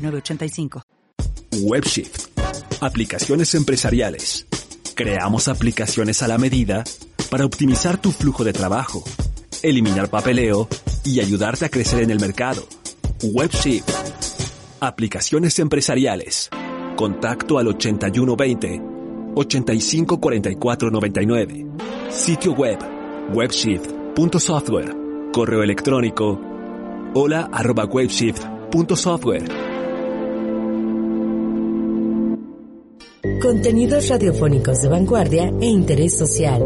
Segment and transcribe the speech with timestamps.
[0.00, 0.82] 906985.
[1.62, 2.28] WebShift.
[2.80, 4.46] Aplicaciones empresariales.
[4.94, 6.84] Creamos aplicaciones a la medida
[7.30, 9.02] para optimizar tu flujo de trabajo,
[9.62, 10.68] eliminar papeleo
[11.04, 12.66] y ayudarte a crecer en el mercado.
[13.22, 13.88] WebShift.
[14.80, 16.50] Aplicaciones empresariales.
[16.96, 18.82] Contacto al 8120
[19.34, 21.66] 854499.
[22.10, 22.78] Sitio web
[23.32, 24.94] webshift.software.
[25.32, 26.40] Correo electrónico
[27.14, 29.69] hola arroba webshift.software.
[33.40, 36.62] Contenidos radiofónicos de vanguardia e interés social.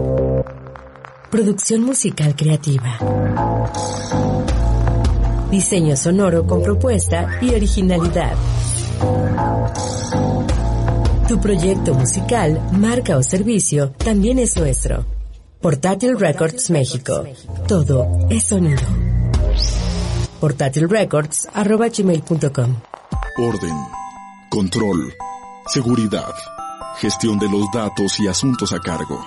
[1.30, 2.98] Producción musical creativa.
[5.52, 8.34] Diseño sonoro con propuesta y originalidad.
[11.28, 15.06] Tu proyecto musical, marca o servicio también es nuestro.
[15.60, 17.24] Portátil Records México.
[17.68, 18.82] Todo es sonido.
[20.40, 22.76] portátilrecords.gmail.com
[23.38, 23.76] Orden,
[24.50, 25.14] control,
[25.66, 26.34] seguridad,
[26.96, 29.24] gestión de los datos y asuntos a cargo.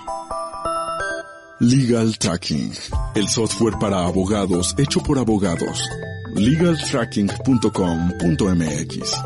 [1.59, 2.71] Legal Tracking,
[3.15, 5.89] el software para abogados hecho por abogados.
[6.35, 9.23] legaltracking.com.mx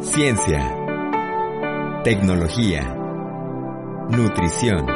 [0.00, 0.74] Ciencia,
[2.02, 2.96] tecnología,
[4.08, 4.86] nutrición,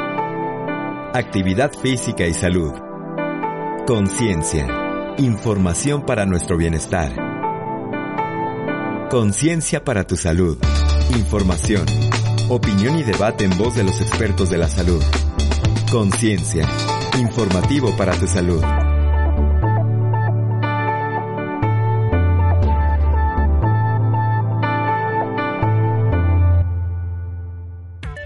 [1.13, 2.73] actividad física y salud,
[3.85, 7.13] conciencia, información para nuestro bienestar,
[9.09, 10.57] conciencia para tu salud,
[11.15, 11.85] información,
[12.49, 15.01] opinión y debate en voz de los expertos de la salud,
[15.91, 16.67] conciencia,
[17.19, 18.63] informativo para tu salud.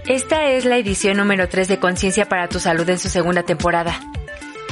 [0.06, 4.00] Esta es la edición número 3 de Conciencia para tu Salud en su segunda temporada.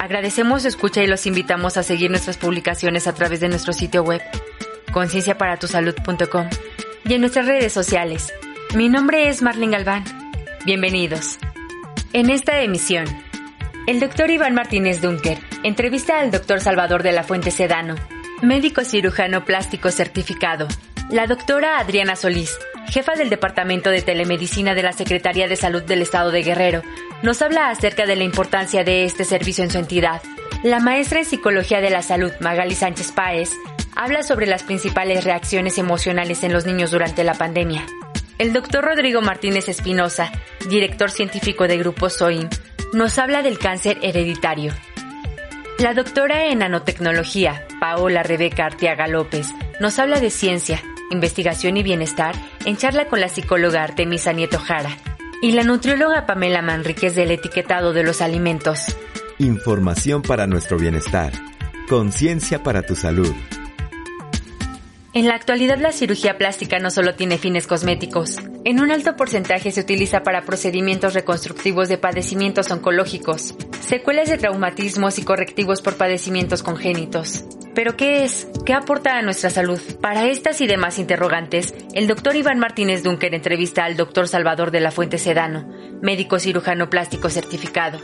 [0.01, 4.03] Agradecemos su escucha y los invitamos a seguir nuestras publicaciones a través de nuestro sitio
[4.03, 4.21] web,
[4.93, 6.49] concienciaparatusalud.com
[7.05, 8.33] y en nuestras redes sociales.
[8.75, 10.05] Mi nombre es Marlene Galván.
[10.65, 11.39] Bienvenidos.
[12.13, 13.07] En esta emisión,
[13.87, 17.97] el doctor Iván Martínez Dunker entrevista al doctor Salvador de la Fuente Sedano,
[18.43, 20.69] médico cirujano plástico certificado,
[21.11, 22.59] la doctora Adriana Solís,
[22.91, 26.83] jefa del Departamento de Telemedicina de la Secretaría de Salud del Estado de Guerrero,
[27.23, 30.23] nos habla acerca de la importancia de este servicio en su entidad.
[30.63, 33.51] La maestra en Psicología de la Salud, Magali Sánchez Páez,
[33.99, 37.85] habla sobre las principales reacciones emocionales en los niños durante la pandemia.
[38.39, 40.31] El doctor Rodrigo Martínez Espinosa,
[40.71, 42.49] director científico de Grupo SOIM,
[42.93, 44.73] nos habla del cáncer hereditario.
[45.81, 49.49] La doctora en nanotecnología, Paola Rebeca Arteaga López,
[49.81, 54.97] nos habla de ciencia, investigación y bienestar en charla con la psicóloga Artemisa Nieto Jara
[55.43, 58.97] y la nutrióloga Pamela Manríquez del etiquetado de los alimentos.
[59.39, 61.33] Información para nuestro bienestar.
[61.89, 63.35] Conciencia para tu salud.
[65.15, 68.37] En la actualidad la cirugía plástica no solo tiene fines cosméticos.
[68.65, 75.19] En un alto porcentaje se utiliza para procedimientos reconstructivos de padecimientos oncológicos, secuelas de traumatismos
[75.19, 77.45] y correctivos por padecimientos congénitos.
[77.75, 78.49] ¿Pero qué es?
[78.67, 79.81] ¿Qué aporta a nuestra salud?
[80.03, 84.81] Para estas y demás interrogantes, el doctor Iván Martínez Dunker entrevista al doctor Salvador de
[84.81, 85.67] la Fuente Sedano,
[86.03, 87.99] médico cirujano plástico certificado.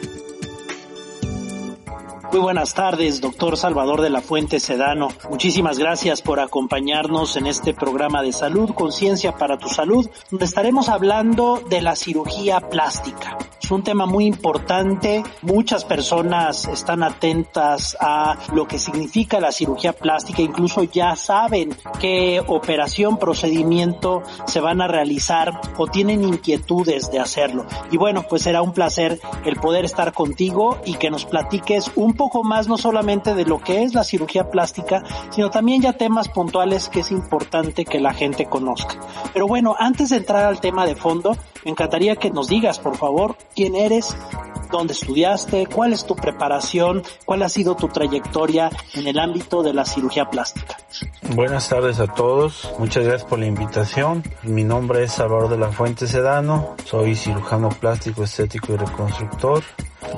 [2.31, 5.09] Muy buenas tardes, doctor Salvador de la Fuente Sedano.
[5.31, 10.89] Muchísimas gracias por acompañarnos en este programa de salud, Conciencia para tu Salud, donde estaremos
[10.89, 13.39] hablando de la cirugía plástica.
[13.63, 15.23] Es un tema muy importante.
[15.41, 20.43] Muchas personas están atentas a lo que significa la cirugía plástica.
[20.43, 27.65] Incluso ya saben qué operación, procedimiento se van a realizar o tienen inquietudes de hacerlo.
[27.91, 32.13] Y bueno, pues será un placer el poder estar contigo y que nos platiques un
[32.13, 36.29] poco más no solamente de lo que es la cirugía plástica, sino también ya temas
[36.29, 38.99] puntuales que es importante que la gente conozca.
[39.33, 42.97] Pero bueno, antes de entrar al tema de fondo, me encantaría que nos digas, por
[42.97, 44.17] favor, quién eres,
[44.71, 49.73] dónde estudiaste, cuál es tu preparación, cuál ha sido tu trayectoria en el ámbito de
[49.73, 50.77] la cirugía plástica.
[51.35, 54.23] Buenas tardes a todos, muchas gracias por la invitación.
[54.43, 59.63] Mi nombre es Salvador de la Fuente Sedano, soy cirujano plástico, estético y reconstructor.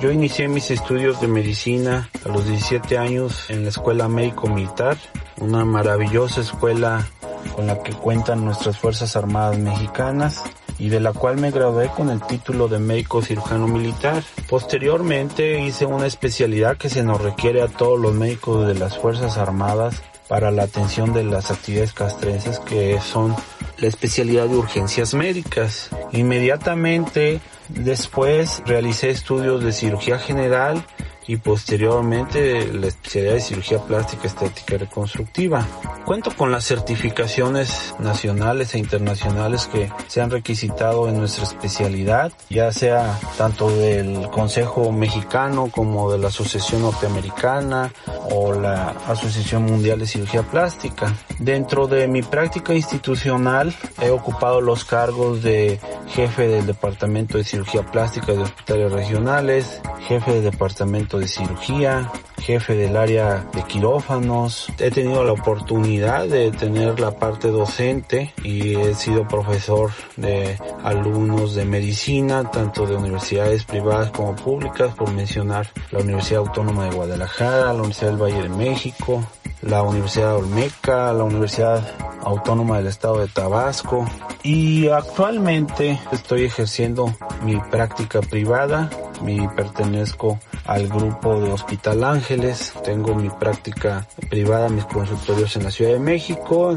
[0.00, 4.98] Yo inicié mis estudios de medicina a los 17 años en la Escuela Médico Militar
[5.40, 7.06] una maravillosa escuela
[7.54, 10.42] con la que cuentan nuestras Fuerzas Armadas Mexicanas
[10.78, 14.22] y de la cual me gradué con el título de médico cirujano militar.
[14.48, 19.38] Posteriormente hice una especialidad que se nos requiere a todos los médicos de las Fuerzas
[19.38, 23.34] Armadas para la atención de las actividades castrenses que son
[23.78, 25.90] la especialidad de urgencias médicas.
[26.12, 30.84] Inmediatamente después realicé estudios de cirugía general
[31.26, 35.66] y posteriormente la especialidad de cirugía plástica, estética reconstructiva.
[36.04, 42.70] Cuento con las certificaciones nacionales e internacionales que se han requisitado en nuestra especialidad, ya
[42.72, 47.92] sea tanto del Consejo Mexicano como de la Asociación Norteamericana
[48.30, 51.12] o la Asociación Mundial de Cirugía Plástica.
[51.38, 57.82] Dentro de mi práctica institucional he ocupado los cargos de jefe del Departamento de Cirugía
[57.82, 62.10] Plástica de Hospitales Regionales, jefe del Departamento de Cirugía,
[62.40, 64.72] jefe del área de quirófanos.
[64.78, 71.54] He tenido la oportunidad de tener la parte docente y he sido profesor de alumnos
[71.54, 77.66] de medicina, tanto de universidades privadas como públicas, por mencionar la Universidad Autónoma de Guadalajara,
[77.66, 79.24] la Universidad del Valle de México,
[79.66, 81.82] la Universidad Olmeca, la Universidad
[82.22, 84.06] Autónoma del Estado de Tabasco.
[84.42, 87.12] Y actualmente estoy ejerciendo
[87.44, 88.90] mi práctica privada,
[89.22, 95.70] mi pertenezco al grupo de Hospital Ángeles, tengo mi práctica privada, mis consultorios en la
[95.70, 96.74] Ciudad de México,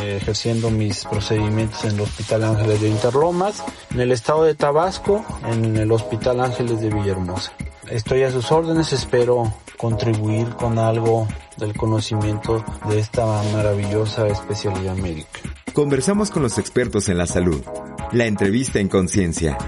[0.00, 3.62] eh, ejerciendo mis procedimientos en el Hospital Ángeles de Interlomas,
[3.92, 7.52] en el estado de Tabasco, en el Hospital Ángeles de Villahermosa.
[7.92, 11.28] Estoy a sus órdenes, espero contribuir con algo
[11.58, 15.40] del conocimiento de esta maravillosa especialidad médica.
[15.74, 17.60] Conversamos con los expertos en la salud.
[18.12, 19.58] La entrevista en conciencia.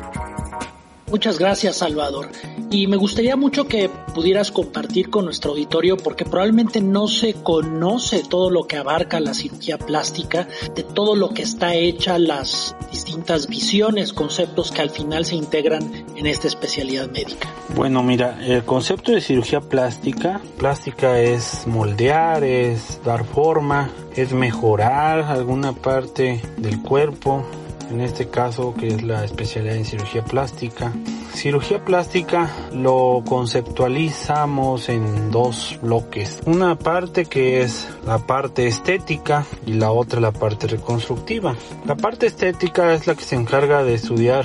[1.14, 2.28] Muchas gracias, Salvador.
[2.72, 8.24] Y me gustaría mucho que pudieras compartir con nuestro auditorio, porque probablemente no se conoce
[8.28, 13.46] todo lo que abarca la cirugía plástica, de todo lo que está hecha, las distintas
[13.46, 17.48] visiones, conceptos que al final se integran en esta especialidad médica.
[17.76, 25.20] Bueno, mira, el concepto de cirugía plástica, plástica es moldear, es dar forma, es mejorar
[25.20, 27.44] alguna parte del cuerpo,
[27.90, 30.92] en este caso que es la especialidad en cirugía plástica.
[31.34, 36.40] Cirugía plástica lo conceptualizamos en dos bloques.
[36.46, 41.56] Una parte que es la parte estética y la otra la parte reconstructiva.
[41.86, 44.44] La parte estética es la que se encarga de estudiar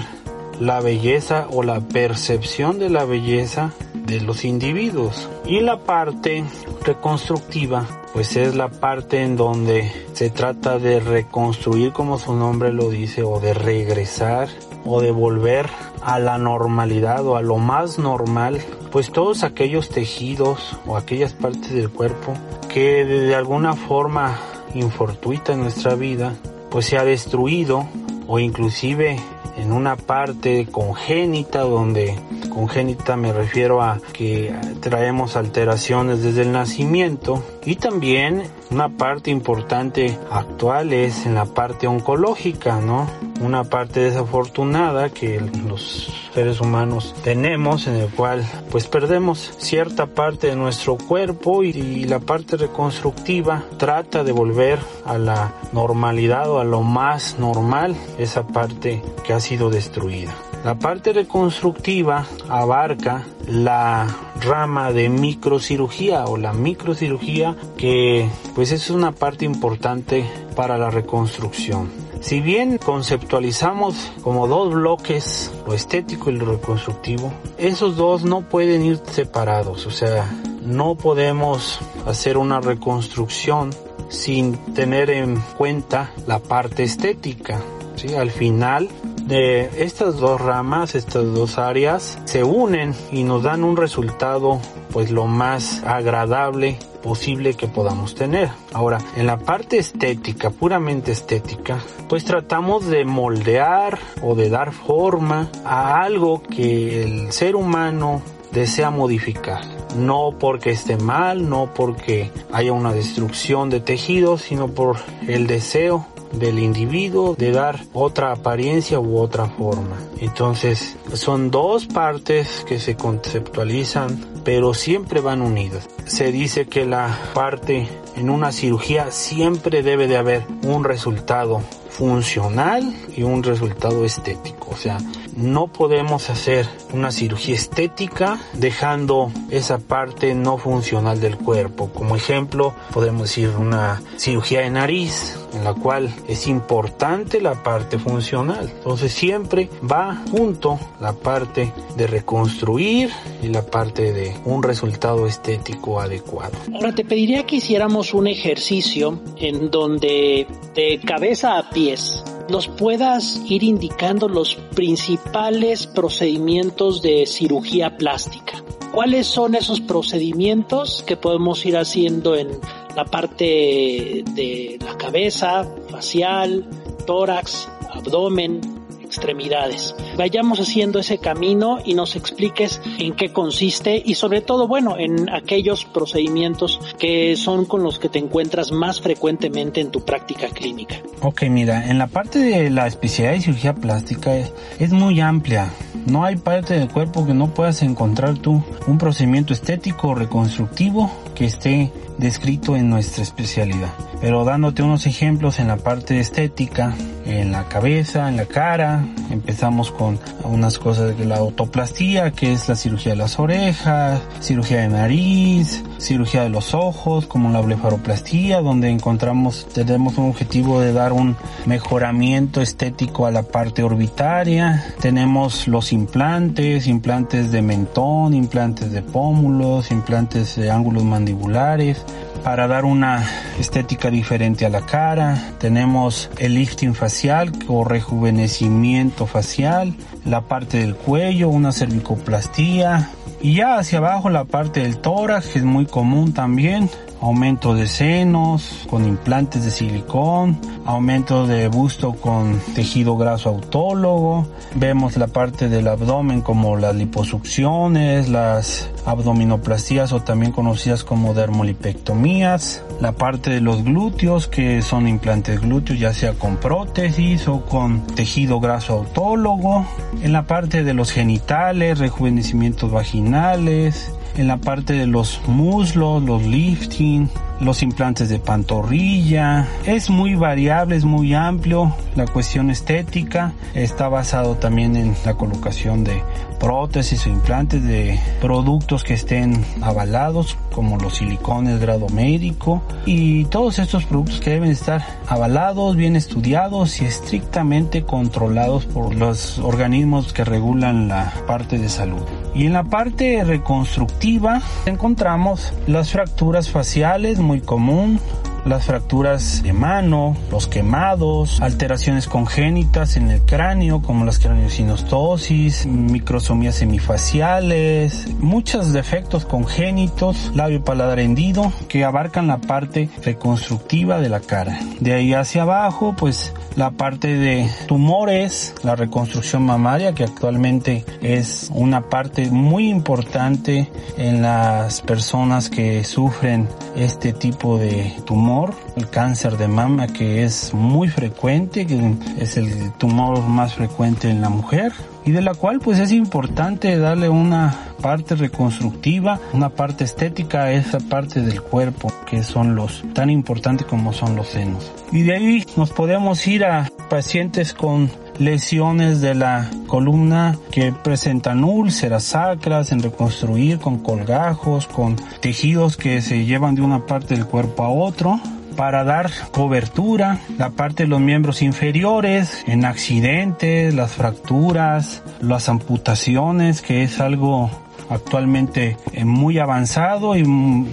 [0.59, 5.29] la belleza o la percepción de la belleza de los individuos.
[5.45, 6.43] Y la parte
[6.83, 12.89] reconstructiva pues es la parte en donde se trata de reconstruir como su nombre lo
[12.89, 14.49] dice o de regresar
[14.85, 15.69] o de volver
[16.01, 18.61] a la normalidad o a lo más normal
[18.91, 22.33] pues todos aquellos tejidos o aquellas partes del cuerpo
[22.67, 24.39] que de alguna forma
[24.73, 26.33] infortuita en nuestra vida
[26.71, 27.87] pues se ha destruido
[28.27, 29.19] o inclusive
[29.59, 32.15] en una parte congénita donde
[32.49, 40.17] congénita me refiero a que traemos alteraciones desde el nacimiento y también una parte importante
[40.31, 43.07] actual es en la parte oncológica, ¿no?
[43.41, 50.47] Una parte desafortunada que los seres humanos tenemos en el cual pues perdemos cierta parte
[50.47, 56.59] de nuestro cuerpo y, y la parte reconstructiva trata de volver a la normalidad o
[56.59, 60.33] a lo más normal esa parte que ha sido destruida.
[60.63, 64.07] La parte reconstructiva abarca la
[64.41, 71.89] rama de microcirugía o la microcirugía que pues es una parte importante para la reconstrucción.
[72.19, 78.83] Si bien conceptualizamos como dos bloques, lo estético y lo reconstructivo, esos dos no pueden
[78.83, 80.29] ir separados, o sea,
[80.61, 83.69] no podemos hacer una reconstrucción
[84.09, 87.61] sin tener en cuenta la parte estética.
[87.95, 88.13] ¿sí?
[88.15, 88.89] Al final
[89.29, 94.59] de estas dos ramas, estas dos áreas, se unen y nos dan un resultado
[94.91, 98.49] pues lo más agradable posible que podamos tener.
[98.73, 105.49] Ahora, en la parte estética, puramente estética, pues tratamos de moldear o de dar forma
[105.63, 109.61] a algo que el ser humano desea modificar.
[109.95, 116.07] No porque esté mal, no porque haya una destrucción de tejidos, sino por el deseo
[116.31, 119.97] del individuo de dar otra apariencia u otra forma.
[120.19, 125.87] Entonces son dos partes que se conceptualizan pero siempre van unidas.
[126.05, 132.95] Se dice que la parte en una cirugía siempre debe de haber un resultado funcional
[133.15, 134.69] y un resultado estético.
[134.71, 134.97] O sea,
[135.35, 141.89] no podemos hacer una cirugía estética dejando esa parte no funcional del cuerpo.
[141.93, 147.99] Como ejemplo, podemos decir una cirugía de nariz en la cual es importante la parte
[147.99, 148.71] funcional.
[148.77, 155.99] Entonces siempre va junto la parte de reconstruir y la parte de un resultado estético
[155.99, 156.57] adecuado.
[156.73, 163.41] Ahora te pediría que hiciéramos un ejercicio en donde de cabeza a pies nos puedas
[163.45, 168.63] ir indicando los principales procedimientos de cirugía plástica.
[168.91, 172.49] ¿Cuáles son esos procedimientos que podemos ir haciendo en
[172.95, 176.67] la parte de la cabeza, facial,
[177.05, 178.78] tórax, abdomen,
[179.09, 179.95] extremidades.
[180.17, 185.31] Vayamos haciendo ese camino y nos expliques en qué consiste y sobre todo, bueno, en
[185.31, 191.01] aquellos procedimientos que son con los que te encuentras más frecuentemente en tu práctica clínica.
[191.21, 195.73] Ok, mira, en la parte de la especialidad de cirugía plástica es, es muy amplia.
[196.05, 201.11] No hay parte del cuerpo que no puedas encontrar tú un procedimiento estético o reconstructivo
[201.33, 203.93] que esté descrito en nuestra especialidad.
[204.21, 206.93] Pero dándote unos ejemplos en la parte estética,
[207.25, 212.67] en la cabeza, en la cara, empezamos con unas cosas de la autoplastía, que es
[212.67, 218.61] la cirugía de las orejas, cirugía de nariz, cirugía de los ojos, como la blefaroplastía,
[218.61, 224.93] donde encontramos, tenemos un objetivo de dar un mejoramiento estético a la parte orbitaria.
[224.99, 232.05] Tenemos los implantes, implantes de mentón, implantes de pómulos, implantes de ángulos mandibulares
[232.43, 233.25] para dar una
[233.59, 235.53] estética diferente a la cara.
[235.59, 239.93] Tenemos el lifting facial o rejuvenecimiento facial,
[240.25, 243.11] la parte del cuello, una cervicoplastía
[243.41, 246.89] y ya hacia abajo la parte del tórax que es muy común también
[247.21, 255.17] aumento de senos con implantes de silicón, aumento de busto con tejido graso autólogo, vemos
[255.17, 263.11] la parte del abdomen como las liposucciones, las abdominoplastías o también conocidas como dermolipectomías, la
[263.11, 268.59] parte de los glúteos que son implantes glúteos ya sea con prótesis o con tejido
[268.59, 269.85] graso autólogo,
[270.21, 276.43] en la parte de los genitales, rejuvenecimientos vaginales, en la parte de los muslos, los
[276.43, 279.67] lifting, los implantes de pantorrilla.
[279.85, 281.93] Es muy variable, es muy amplio.
[282.15, 286.21] La cuestión estética está basado también en la colocación de
[286.59, 293.79] prótesis o implantes de productos que estén avalados como los silicones grado médico y todos
[293.79, 300.43] estos productos que deben estar avalados, bien estudiados y estrictamente controlados por los organismos que
[300.43, 302.21] regulan la parte de salud.
[302.53, 308.19] Y en la parte reconstructiva encontramos las fracturas faciales muy común,
[308.63, 316.75] las fracturas de mano, los quemados, alteraciones congénitas en el cráneo como las craniosinostosis, microsomías
[316.75, 324.79] semifaciales, muchos defectos congénitos, labio paladar hendido que abarcan la parte reconstructiva de la cara.
[324.99, 331.69] De ahí hacia abajo, pues la parte de tumores, la reconstrucción mamaria que actualmente es
[331.73, 339.57] una parte muy importante en las personas que sufren este tipo de tumor el cáncer
[339.57, 344.93] de mama que es muy frecuente, que es el tumor más frecuente en la mujer
[345.29, 350.71] y de la cual pues es importante darle una parte reconstructiva, una parte estética a
[350.71, 354.91] esa parte del cuerpo que son los tan importantes como son los senos.
[355.11, 358.09] Y de ahí nos podemos ir a pacientes con
[358.39, 366.23] lesiones de la columna que presentan úlceras sacras en reconstruir con colgajos, con tejidos que
[366.23, 368.41] se llevan de una parte del cuerpo a otro
[368.79, 376.81] para dar cobertura, la parte de los miembros inferiores, en accidentes, las fracturas, las amputaciones,
[376.81, 377.69] que es algo
[378.09, 380.43] actualmente eh, muy avanzado y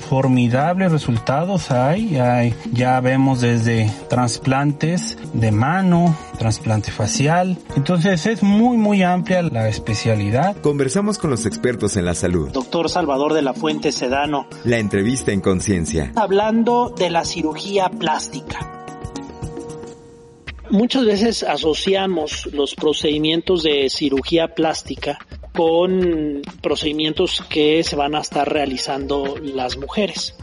[0.01, 2.17] formidables resultados hay.
[2.17, 2.55] hay.
[2.73, 7.59] Ya vemos desde trasplantes de mano, trasplante facial.
[7.77, 10.57] Entonces es muy muy amplia la especialidad.
[10.59, 12.51] Conversamos con los expertos en la salud.
[12.51, 14.47] Doctor Salvador de la Fuente Sedano.
[14.65, 16.13] La entrevista en conciencia.
[16.17, 18.73] Hablando de la cirugía plástica.
[20.71, 25.19] Muchas veces asociamos los procedimientos de cirugía plástica
[25.57, 30.35] con procedimientos que se van a estar realizando las mujeres.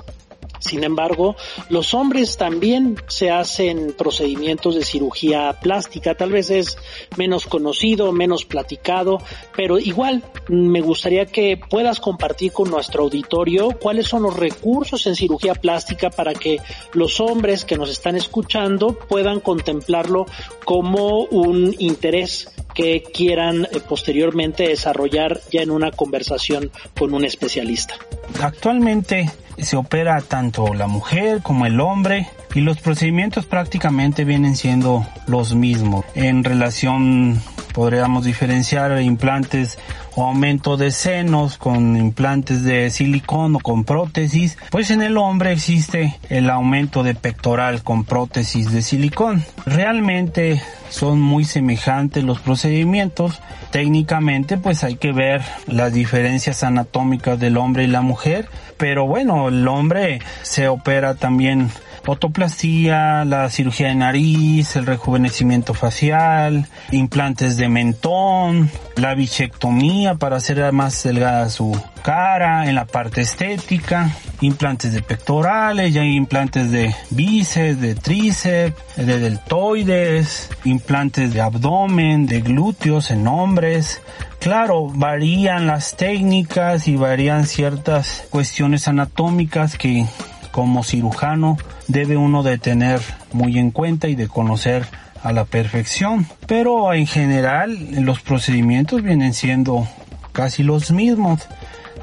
[0.60, 1.36] Sin embargo,
[1.70, 6.78] los hombres también se hacen procedimientos de cirugía plástica, tal vez es
[7.18, 9.18] menos conocido, menos platicado,
[9.58, 15.16] pero igual me gustaría que puedas compartir con nuestro auditorio cuáles son los recursos en
[15.16, 16.60] cirugía plástica para que
[16.94, 20.26] los hombres que nos están escuchando puedan contemplarlo
[20.64, 27.96] como un interés que quieran eh, posteriormente desarrollar ya en una conversación con un especialista.
[28.42, 35.06] Actualmente se opera tanto la mujer como el hombre y los procedimientos prácticamente vienen siendo
[35.28, 36.06] los mismos.
[36.16, 37.42] En relación
[37.74, 39.80] podríamos diferenciar implantes
[40.16, 45.52] o aumento de senos con implantes de silicón o con prótesis, pues en el hombre
[45.52, 49.44] existe el aumento de pectoral con prótesis de silicón.
[49.66, 53.42] Realmente son muy semejantes los procedimientos.
[53.72, 59.48] Técnicamente pues hay que ver las diferencias anatómicas del hombre y la mujer, pero bueno,
[59.48, 61.72] el hombre se opera también
[62.06, 70.72] Otoplastía, la cirugía de nariz, el rejuvenecimiento facial, implantes de mentón, la bichectomía para hacer
[70.74, 76.94] más delgada su cara, en la parte estética, implantes de pectorales, ya hay implantes de
[77.10, 84.02] bíceps, de tríceps, de deltoides, implantes de abdomen, de glúteos en hombres,
[84.44, 90.06] Claro, varían las técnicas y varían ciertas cuestiones anatómicas que
[90.52, 94.86] como cirujano debe uno de tener muy en cuenta y de conocer
[95.22, 96.28] a la perfección.
[96.48, 99.88] Pero en general los procedimientos vienen siendo
[100.32, 101.48] casi los mismos.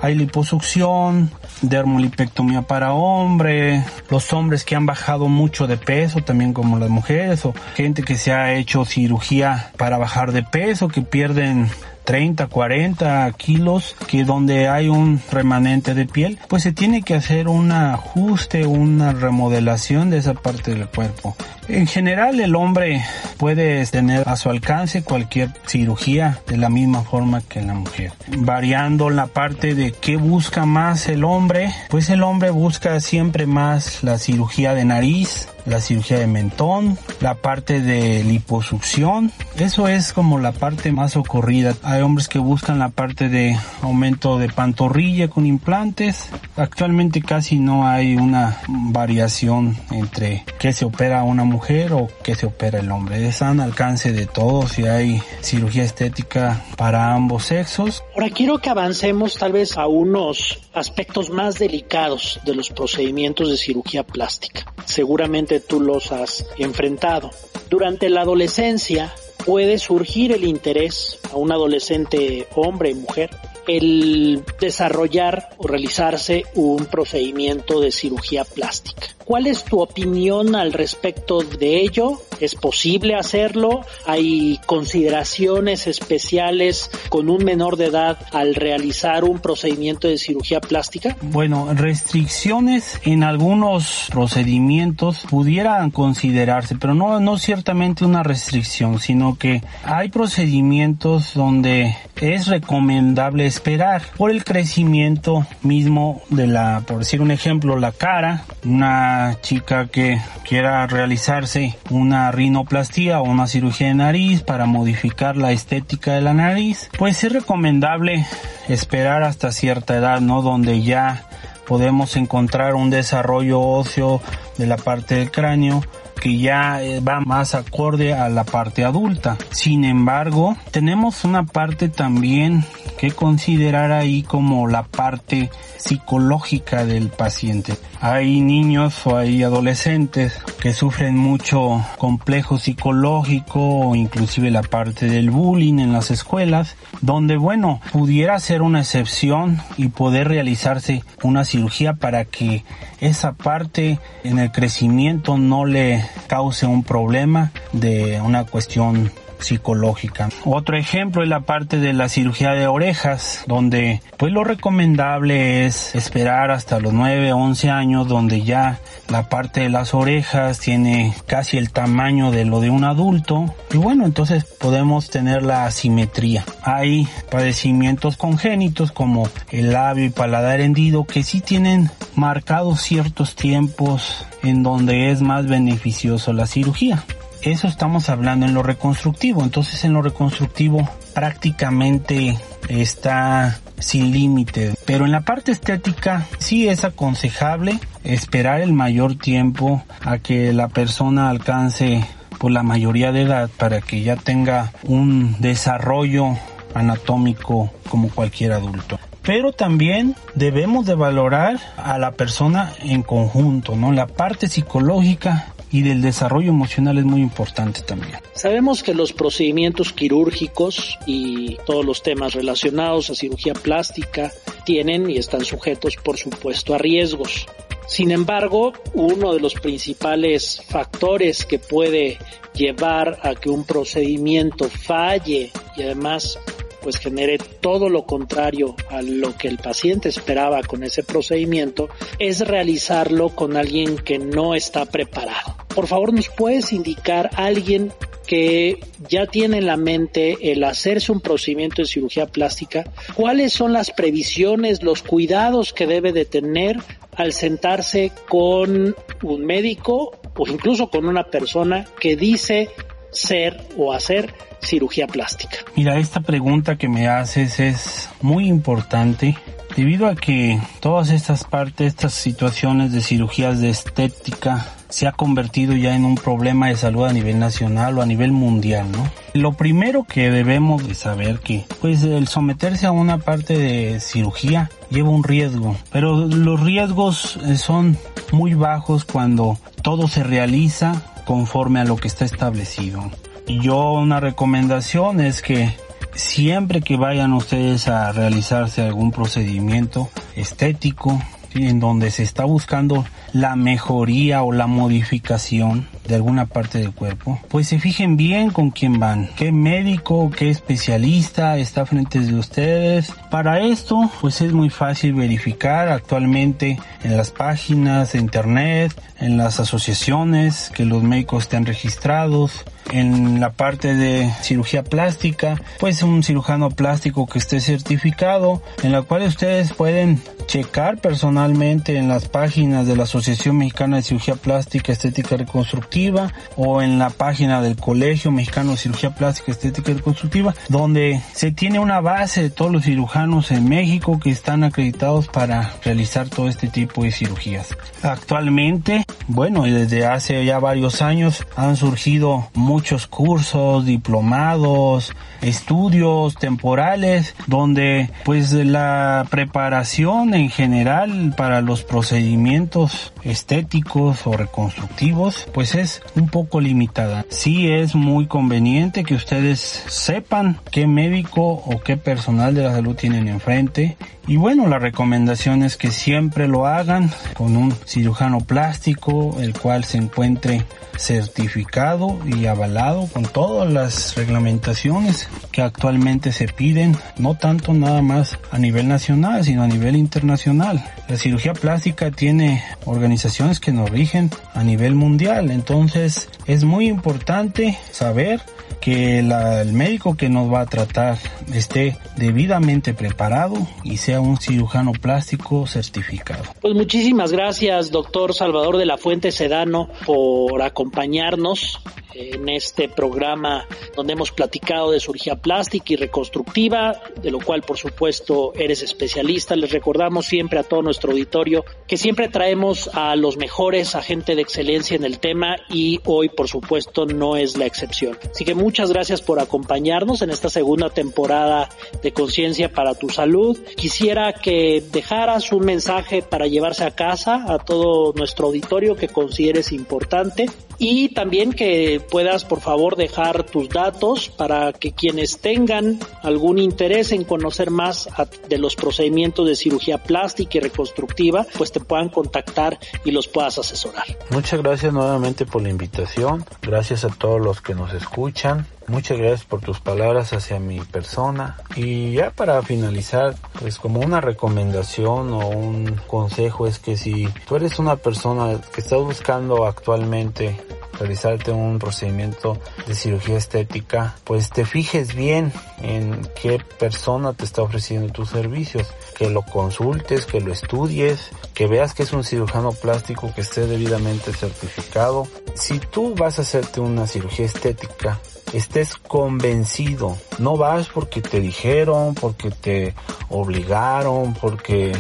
[0.03, 6.79] Hay liposucción, dermolipectomía para hombre, los hombres que han bajado mucho de peso, también como
[6.79, 11.69] las mujeres, o gente que se ha hecho cirugía para bajar de peso, que pierden
[12.11, 17.47] 30, 40 kilos, que donde hay un remanente de piel, pues se tiene que hacer
[17.47, 21.37] un ajuste, una remodelación de esa parte del cuerpo.
[21.69, 23.05] En general el hombre
[23.37, 28.11] puede tener a su alcance cualquier cirugía de la misma forma que la mujer.
[28.39, 34.03] Variando la parte de qué busca más el hombre, pues el hombre busca siempre más
[34.03, 39.33] la cirugía de nariz, la cirugía de mentón, la parte de liposucción.
[39.59, 41.75] Eso es como la parte más ocurrida.
[41.83, 46.29] Hay hombres que buscan la parte de aumento de pantorrilla con implantes.
[46.57, 52.47] Actualmente casi no hay una variación entre qué se opera una mujer o qué se
[52.47, 53.27] opera el hombre.
[53.29, 58.03] Es al alcance de todos y hay cirugía estética para ambos sexos.
[58.15, 63.57] Ahora quiero que avancemos tal vez a unos aspectos más delicados de los procedimientos de
[63.57, 64.73] cirugía plástica.
[64.85, 67.31] Seguramente tú los has enfrentado.
[67.69, 69.13] Durante la adolescencia
[69.45, 73.31] puede surgir el interés a un adolescente hombre y mujer
[73.67, 79.09] el desarrollar o realizarse un procedimiento de cirugía plástica.
[79.31, 82.21] ¿Cuál es tu opinión al respecto de ello?
[82.41, 83.83] ¿Es posible hacerlo?
[84.05, 91.17] ¿Hay consideraciones especiales con un menor de edad al realizar un procedimiento de cirugía plástica?
[91.23, 99.63] Bueno, restricciones en algunos procedimientos pudieran considerarse, pero no, no ciertamente una restricción, sino que
[99.85, 107.31] hay procedimientos donde es recomendable esperar por el crecimiento mismo de la, por decir un
[107.31, 114.43] ejemplo, la cara, una chica que quiera realizarse una rinoplastía o una cirugía de nariz
[114.43, 118.27] para modificar la estética de la nariz, pues es recomendable
[118.69, 120.43] esperar hasta cierta edad, ¿no?
[120.43, 121.25] Donde ya
[121.67, 124.21] podemos encontrar un desarrollo óseo
[124.59, 125.83] de la parte del cráneo
[126.21, 129.39] que ya eh, va más acorde a la parte adulta.
[129.51, 132.65] Sin embargo, tenemos una parte también
[132.99, 137.75] que considerar ahí como la parte psicológica del paciente.
[138.03, 145.79] Hay niños o hay adolescentes que sufren mucho complejo psicológico inclusive la parte del bullying
[145.81, 152.25] en las escuelas, donde bueno, pudiera ser una excepción y poder realizarse una cirugía para
[152.25, 152.65] que
[153.01, 160.29] esa parte en el crecimiento no le cause un problema de una cuestión psicológica.
[160.45, 165.95] Otro ejemplo es la parte de la cirugía de orejas, donde pues lo recomendable es
[165.95, 171.59] esperar hasta los 9, 11 años, donde ya la parte de las orejas tiene casi
[171.59, 173.55] el tamaño de lo de un adulto.
[173.73, 176.45] Y bueno, entonces podemos tener la asimetría.
[176.63, 184.27] Hay padecimientos congénitos como el labio y paladar hendido que sí tienen marcados ciertos tiempos
[184.43, 187.05] en donde es más beneficioso la cirugía.
[187.43, 189.43] Eso estamos hablando en lo reconstructivo.
[189.43, 194.75] Entonces en lo reconstructivo prácticamente está sin límite.
[194.85, 200.69] Pero en la parte estética sí es aconsejable esperar el mayor tiempo a que la
[200.69, 202.07] persona alcance
[202.39, 206.37] por la mayoría de edad para que ya tenga un desarrollo
[206.75, 208.99] anatómico como cualquier adulto.
[209.23, 213.93] Pero también debemos de valorar a la persona en conjunto, ¿no?
[213.93, 218.19] La parte psicológica y del desarrollo emocional es muy importante también.
[218.35, 224.33] Sabemos que los procedimientos quirúrgicos y todos los temas relacionados a cirugía plástica
[224.65, 227.47] tienen y están sujetos, por supuesto, a riesgos.
[227.87, 232.19] Sin embargo, uno de los principales factores que puede
[232.55, 236.39] llevar a que un procedimiento falle y además
[236.83, 241.89] pues genere todo lo contrario a lo que el paciente esperaba con ese procedimiento,
[242.19, 245.57] es realizarlo con alguien que no está preparado.
[245.75, 247.93] Por favor, ¿nos puedes indicar alguien
[248.27, 252.85] que ya tiene en la mente el hacerse un procedimiento de cirugía plástica?
[253.15, 256.77] ¿Cuáles son las previsiones, los cuidados que debe de tener
[257.17, 262.71] al sentarse con un médico o incluso con una persona que dice
[263.13, 265.59] ser o hacer cirugía plástica?
[265.77, 269.37] Mira, esta pregunta que me haces es muy importante
[269.77, 275.75] debido a que todas estas partes, estas situaciones de cirugías de estética se ha convertido
[275.75, 279.11] ya en un problema de salud a nivel nacional o a nivel mundial, ¿no?
[279.33, 284.71] Lo primero que debemos de saber que, pues, el someterse a una parte de cirugía
[284.91, 287.97] lleva un riesgo, pero los riesgos eh, son
[288.33, 293.11] muy bajos cuando todo se realiza conforme a lo que está establecido.
[293.47, 295.75] Y yo una recomendación es que
[296.15, 301.21] siempre que vayan ustedes a realizarse algún procedimiento estético,
[301.55, 307.41] en donde se está buscando la mejoría o la modificación de alguna parte del cuerpo,
[307.49, 313.13] pues se fijen bien con quién van, qué médico, qué especialista está frente de ustedes.
[313.31, 319.61] Para esto, pues es muy fácil verificar actualmente en las páginas de internet, en las
[319.61, 326.71] asociaciones que los médicos estén registrados, en la parte de cirugía plástica, pues un cirujano
[326.71, 332.97] plástico que esté certificado, en la cual ustedes pueden checar personalmente en las páginas de
[332.97, 338.73] la Asociación Mexicana de Cirugía Plástica Estética Reconstructiva o en la página del Colegio Mexicano
[338.73, 343.69] de Cirugía Plástica Estética Reconstructiva, donde se tiene una base de todos los cirujanos en
[343.69, 347.77] México que están acreditados para realizar todo este tipo de cirugías.
[348.03, 352.49] Actualmente, bueno, desde hace ya varios años han surgido
[352.81, 355.13] muchos cursos, diplomados,
[355.43, 365.75] estudios temporales, donde pues la preparación en general para los procedimientos estéticos o reconstructivos pues
[365.75, 367.27] es un poco limitada.
[367.29, 372.97] Sí es muy conveniente que ustedes sepan qué médico o qué personal de la salud
[372.97, 373.99] tienen enfrente
[374.31, 379.83] y bueno, la recomendación es que siempre lo hagan con un cirujano plástico, el cual
[379.83, 380.65] se encuentre
[380.97, 388.39] certificado y avalado con todas las reglamentaciones que actualmente se piden, no tanto nada más
[388.53, 390.85] a nivel nacional, sino a nivel internacional.
[391.09, 397.77] La cirugía plástica tiene organizaciones que nos rigen a nivel mundial, entonces es muy importante
[397.91, 398.41] saber
[398.81, 401.19] que el médico que nos va a tratar
[401.53, 406.45] esté debidamente preparado y sea un cirujano plástico certificado.
[406.61, 411.81] Pues muchísimas gracias, doctor Salvador de la Fuente Sedano, por acompañarnos
[412.15, 417.79] en este programa donde hemos platicado de cirugía plástica y reconstructiva, de lo cual por
[417.79, 419.57] supuesto eres especialista.
[419.57, 424.35] Les recordamos siempre a todo nuestro auditorio que siempre traemos a los mejores, a gente
[424.35, 428.19] de excelencia en el tema y hoy por supuesto no es la excepción.
[428.31, 431.69] Así que muchas gracias por acompañarnos en esta segunda temporada
[432.03, 433.59] de Conciencia para tu Salud.
[433.77, 434.10] Quisiera
[434.43, 440.47] que dejaras un mensaje para llevarse a casa a todo nuestro auditorio que consideres importante
[440.79, 447.13] y también que puedas por favor dejar tus datos para que quienes tengan algún interés
[447.13, 448.09] en conocer más
[448.49, 453.59] de los procedimientos de cirugía plástica y reconstructiva, pues te puedan contactar y los puedas
[453.59, 454.07] asesorar.
[454.31, 458.67] Muchas gracias nuevamente por la invitación, gracias a todos los que nos escuchan.
[458.91, 461.57] Muchas gracias por tus palabras hacia mi persona.
[461.77, 467.55] Y ya para finalizar, pues como una recomendación o un consejo es que si tú
[467.55, 470.61] eres una persona que está buscando actualmente
[470.99, 477.63] realizarte un procedimiento de cirugía estética, pues te fijes bien en qué persona te está
[477.63, 482.73] ofreciendo tus servicios, que lo consultes, que lo estudies, que veas que es un cirujano
[482.73, 485.29] plástico que esté debidamente certificado.
[485.55, 488.19] Si tú vas a hacerte una cirugía estética,
[488.53, 492.95] estés convencido, no vas porque te dijeron, porque te
[493.29, 494.93] obligaron, porque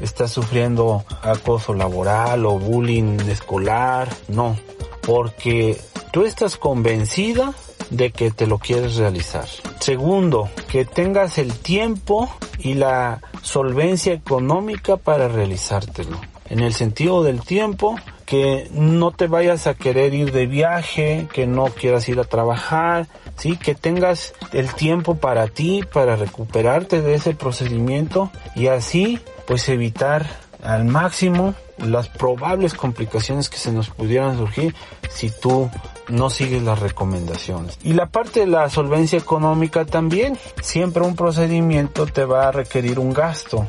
[0.00, 4.56] estás sufriendo acoso laboral o bullying escolar, no,
[5.02, 5.80] porque
[6.12, 7.54] tú estás convencida
[7.90, 9.46] de que te lo quieres realizar.
[9.80, 16.20] Segundo, que tengas el tiempo y la solvencia económica para realizártelo.
[16.48, 21.46] En el sentido del tiempo, que no te vayas a querer ir de viaje, que
[21.46, 27.14] no quieras ir a trabajar, sí, que tengas el tiempo para ti, para recuperarte de
[27.14, 30.26] ese procedimiento y así pues evitar
[30.62, 34.74] al máximo las probables complicaciones que se nos pudieran surgir
[35.08, 35.70] si tú
[36.08, 37.78] no sigues las recomendaciones.
[37.84, 42.98] Y la parte de la solvencia económica también, siempre un procedimiento te va a requerir
[42.98, 43.66] un gasto.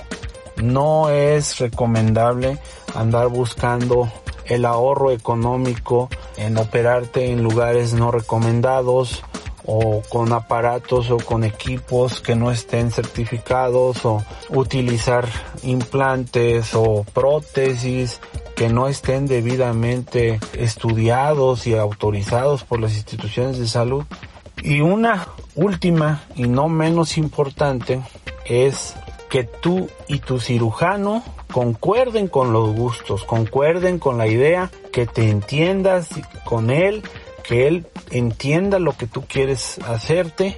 [0.61, 2.57] No es recomendable
[2.95, 4.11] andar buscando
[4.47, 9.23] el ahorro económico en operarte en lugares no recomendados
[9.65, 15.27] o con aparatos o con equipos que no estén certificados o utilizar
[15.63, 18.21] implantes o prótesis
[18.55, 24.05] que no estén debidamente estudiados y autorizados por las instituciones de salud.
[24.63, 28.01] Y una última y no menos importante
[28.45, 28.95] es
[29.29, 35.29] que tú y tu cirujano concuerden con los gustos, concuerden con la idea, que te
[35.29, 36.09] entiendas
[36.45, 37.03] con él,
[37.43, 40.57] que él entienda lo que tú quieres hacerte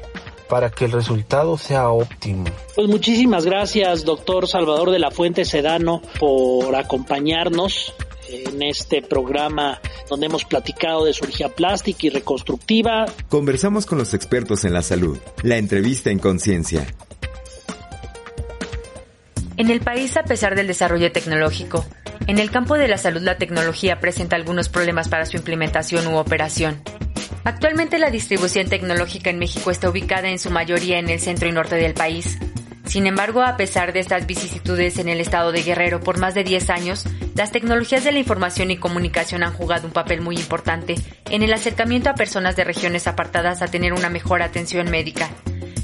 [0.50, 2.46] para que el resultado sea óptimo.
[2.76, 7.94] Pues muchísimas gracias, doctor Salvador de la Fuente Sedano, por acompañarnos
[8.28, 13.06] en este programa donde hemos platicado de cirugía plástica y reconstructiva.
[13.30, 15.18] Conversamos con los expertos en la salud.
[15.44, 16.88] La entrevista en conciencia.
[19.60, 21.86] En el país, a pesar del desarrollo tecnológico,
[22.28, 26.16] en el campo de la salud la tecnología presenta algunos problemas para su implementación u
[26.16, 26.82] operación.
[27.44, 31.52] Actualmente la distribución tecnológica en México está ubicada en su mayoría en el centro y
[31.52, 32.40] norte del país.
[32.86, 36.46] Sin embargo, a pesar de estas vicisitudes en el estado de Guerrero por más de
[36.46, 37.04] 10 años,
[37.36, 40.96] las tecnologías de la información y comunicación han jugado un papel muy importante
[41.30, 45.30] en el acercamiento a personas de regiones apartadas a tener una mejor atención médica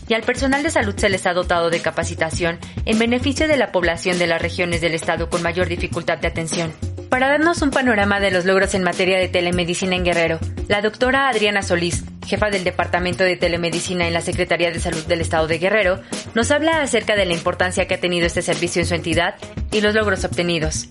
[0.08, 3.72] y al personal de salud se les ha dotado de capacitación en beneficio de la
[3.72, 6.74] población de las regiones del estado con mayor dificultad de atención.
[7.10, 11.30] Para darnos un panorama de los logros en materia de telemedicina en Guerrero, la doctora
[11.30, 15.60] Adriana Solís, jefa del Departamento de Telemedicina en la Secretaría de Salud del Estado de
[15.60, 16.02] Guerrero,
[16.34, 19.36] nos habla acerca de la importancia que ha tenido este servicio en su entidad
[19.72, 20.89] y los logros obtenidos.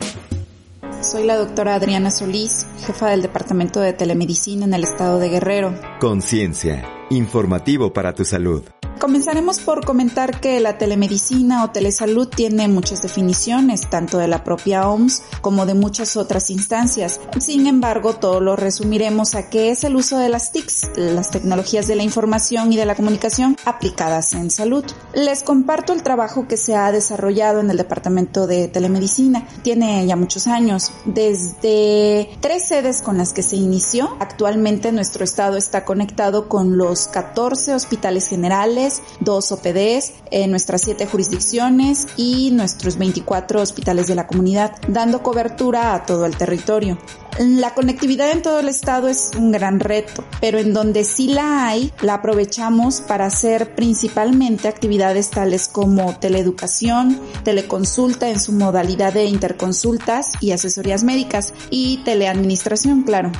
[1.03, 5.75] Soy la doctora Adriana Solís, jefa del Departamento de Telemedicina en el Estado de Guerrero.
[6.01, 8.65] Conciencia, informativo para tu salud.
[8.99, 14.89] Comenzaremos por comentar que la telemedicina o telesalud tiene muchas definiciones, tanto de la propia
[14.89, 17.21] OMS como de muchas otras instancias.
[17.39, 21.87] Sin embargo, todo lo resumiremos a qué es el uso de las TICs, las tecnologías
[21.87, 24.85] de la información y de la comunicación aplicadas en salud.
[25.13, 29.47] Les comparto el trabajo que se ha desarrollado en el departamento de telemedicina.
[29.63, 34.17] Tiene ya muchos años, desde tres sedes con las que se inició.
[34.21, 38.84] Actualmente nuestro estado está conectado con los 14 hospitales generales
[39.21, 45.95] dos OPDs, en nuestras siete jurisdicciones y nuestros 24 hospitales de la comunidad, dando cobertura
[45.95, 46.99] a todo el territorio.
[47.39, 51.67] La conectividad en todo el estado es un gran reto, pero en donde sí la
[51.67, 59.25] hay, la aprovechamos para hacer principalmente actividades tales como teleeducación, teleconsulta en su modalidad de
[59.25, 63.33] interconsultas y asesorías médicas y teleadministración, claro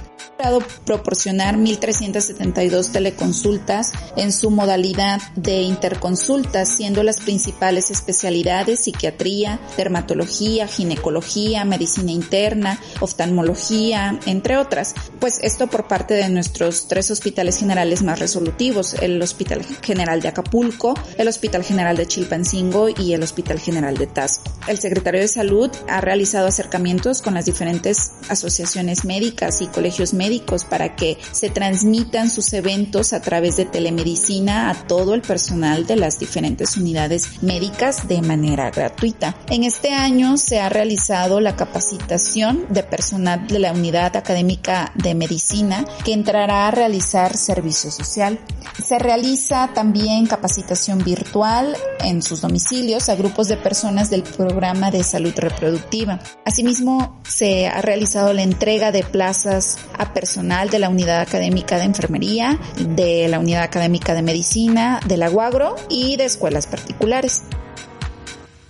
[0.85, 11.65] proporcionar 1.372 teleconsultas en su modalidad de interconsultas, siendo las principales especialidades psiquiatría, dermatología, ginecología,
[11.65, 14.95] medicina interna, oftalmología, entre otras.
[15.19, 20.29] Pues esto por parte de nuestros tres hospitales generales más resolutivos, el Hospital General de
[20.29, 24.53] Acapulco, el Hospital General de Chilpancingo y el Hospital General de Tasco.
[24.69, 30.65] El secretario de Salud ha realizado acercamientos con las diferentes asociaciones médicas y colegios médicos
[30.65, 35.97] para que se transmitan sus eventos a través de telemedicina a todo el personal de
[35.97, 39.35] las diferentes unidades médicas de manera gratuita.
[39.49, 45.15] En este año se ha realizado la capacitación de personal de la unidad académica de
[45.15, 48.39] medicina que entrará a realizar servicio social.
[48.85, 55.03] Se realiza también capacitación virtual en sus domicilios a grupos de personas del programa de
[55.05, 56.21] salud reproductiva.
[56.45, 61.85] Asimismo, se ha realizado la entrega de plazas a personal de la unidad académica de
[61.85, 67.43] enfermería, de la unidad académica de medicina, de la UAGRO y de escuelas particulares.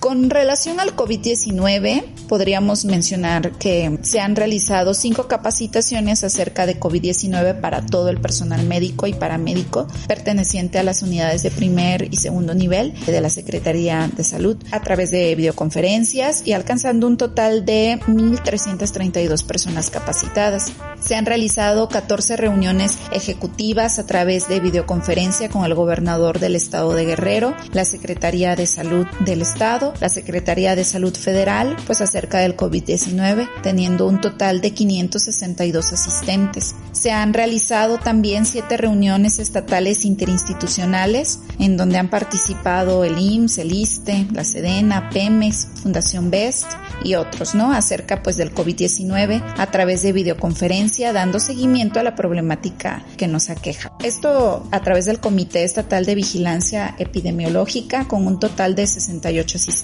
[0.05, 7.59] Con relación al COVID-19, podríamos mencionar que se han realizado cinco capacitaciones acerca de COVID-19
[7.59, 12.55] para todo el personal médico y paramédico perteneciente a las unidades de primer y segundo
[12.55, 17.99] nivel de la Secretaría de Salud a través de videoconferencias y alcanzando un total de
[18.07, 20.71] 1.332 personas capacitadas.
[21.01, 26.93] Se han realizado 14 reuniones ejecutivas a través de videoconferencia con el gobernador del estado
[26.93, 32.39] de Guerrero, la Secretaría de Salud del estado, la Secretaría de Salud Federal, pues acerca
[32.39, 36.75] del COVID-19, teniendo un total de 562 asistentes.
[36.93, 43.73] Se han realizado también siete reuniones estatales interinstitucionales en donde han participado el IMSS, el
[43.73, 46.67] ISTE, la SEDENA, PEMEX, Fundación BEST
[47.05, 47.73] y otros, ¿no?
[47.73, 53.51] Acerca pues del COVID-19 a través de videoconferencia, dando seguimiento a la problemática que nos
[53.51, 53.93] aqueja.
[54.03, 59.84] Esto a través del Comité Estatal de Vigilancia Epidemiológica con un total de 68 asistentes.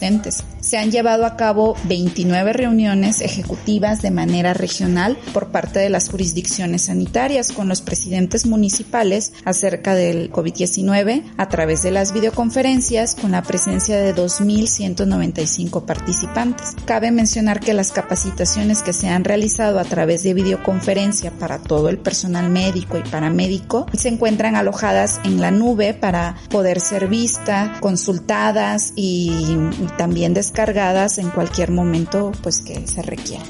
[0.60, 6.08] Se han llevado a cabo 29 reuniones ejecutivas de manera regional por parte de las
[6.08, 13.32] jurisdicciones sanitarias con los presidentes municipales acerca del COVID-19 a través de las videoconferencias con
[13.32, 16.76] la presencia de 2.195 participantes.
[16.86, 21.90] Cabe mencionar que las capacitaciones que se han realizado a través de videoconferencia para todo
[21.90, 27.76] el personal médico y paramédico se encuentran alojadas en la nube para poder ser vista,
[27.80, 29.56] consultadas y,
[29.90, 33.44] también descargadas en cualquier momento pues que se requiera.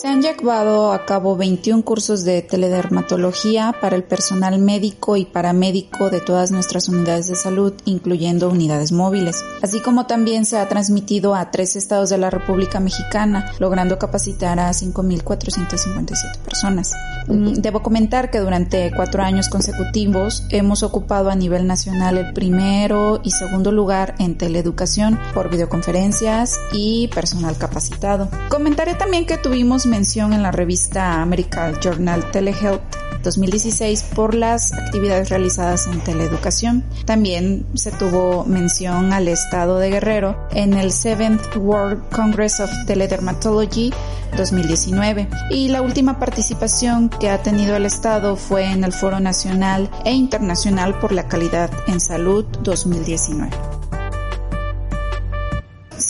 [0.00, 6.08] Se han llevado a cabo 21 cursos de teledermatología para el personal médico y paramédico
[6.08, 11.34] de todas nuestras unidades de salud, incluyendo unidades móviles, así como también se ha transmitido
[11.34, 16.94] a tres estados de la República Mexicana, logrando capacitar a 5.457 personas.
[17.28, 23.32] Debo comentar que durante cuatro años consecutivos hemos ocupado a nivel nacional el primero y
[23.32, 28.30] segundo lugar en teleeducación por videoconferencias y personal capacitado.
[28.48, 32.80] Comentaré también que tuvimos mención en la revista American Journal Telehealth
[33.22, 36.84] 2016 por las actividades realizadas en teleeducación.
[37.04, 43.92] También se tuvo mención al estado de Guerrero en el 7th World Congress of Teledermatology
[44.36, 49.90] 2019 y la última participación que ha tenido el estado fue en el Foro Nacional
[50.04, 53.69] e Internacional por la Calidad en Salud 2019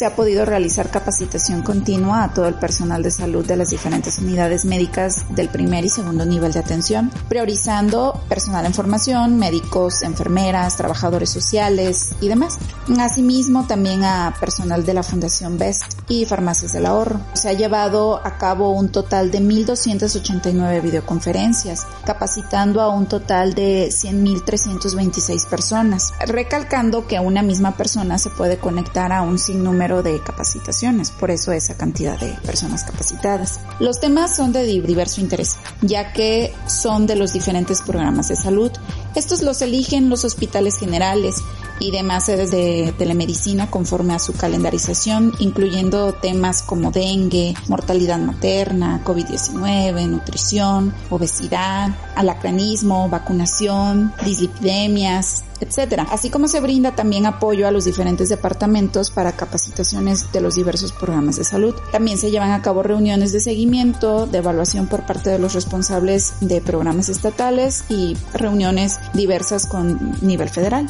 [0.01, 4.19] se ha podido realizar capacitación continua a todo el personal de salud de las diferentes
[4.19, 10.79] unidades médicas del primer y segundo nivel de atención, priorizando personal en formación, médicos, enfermeras,
[10.79, 12.59] trabajadores sociales y demás.
[12.99, 17.21] Asimismo, también a personal de la Fundación BEST y Farmacias del Ahorro.
[17.35, 23.89] Se ha llevado a cabo un total de 1.289 videoconferencias, capacitando a un total de
[23.89, 31.11] 100.326 personas, recalcando que una misma persona se puede conectar a un sinnúmero de capacitaciones,
[31.11, 33.61] por eso esa cantidad de personas capacitadas.
[33.81, 38.71] Los temas son de diverso interés, ya que son de los diferentes programas de salud.
[39.15, 41.37] Estos los eligen los hospitales generales
[41.81, 49.03] y demás sedes de telemedicina conforme a su calendarización, incluyendo temas como dengue, mortalidad materna,
[49.05, 57.85] COVID-19, nutrición, obesidad, alacranismo, vacunación, dislipidemias, etcétera, así como se brinda también apoyo a los
[57.85, 61.75] diferentes departamentos para capacitaciones de los diversos programas de salud.
[61.93, 66.35] También se llevan a cabo reuniones de seguimiento, de evaluación por parte de los responsables
[66.41, 70.87] de programas estatales y reuniones diversas con nivel federal.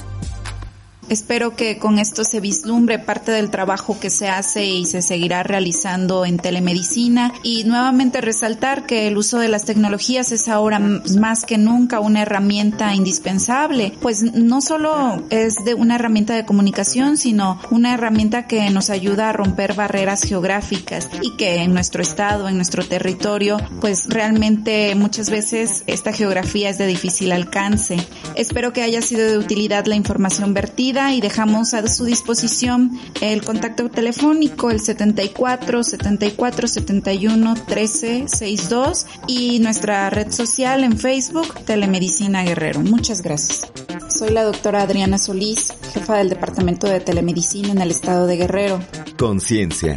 [1.11, 5.43] Espero que con esto se vislumbre parte del trabajo que se hace y se seguirá
[5.43, 7.33] realizando en telemedicina.
[7.43, 12.23] Y nuevamente resaltar que el uso de las tecnologías es ahora más que nunca una
[12.23, 18.71] herramienta indispensable, pues no solo es de una herramienta de comunicación, sino una herramienta que
[18.71, 24.07] nos ayuda a romper barreras geográficas y que en nuestro estado, en nuestro territorio, pues
[24.09, 27.97] realmente muchas veces esta geografía es de difícil alcance.
[28.37, 33.43] Espero que haya sido de utilidad la información vertida y dejamos a su disposición el
[33.43, 42.45] contacto telefónico el 74 74 71 13 62 y nuestra red social en Facebook Telemedicina
[42.45, 42.81] Guerrero.
[42.81, 43.73] Muchas gracias.
[44.09, 48.81] Soy la doctora Adriana Solís, jefa del Departamento de Telemedicina en el estado de Guerrero.
[49.19, 49.97] Conciencia.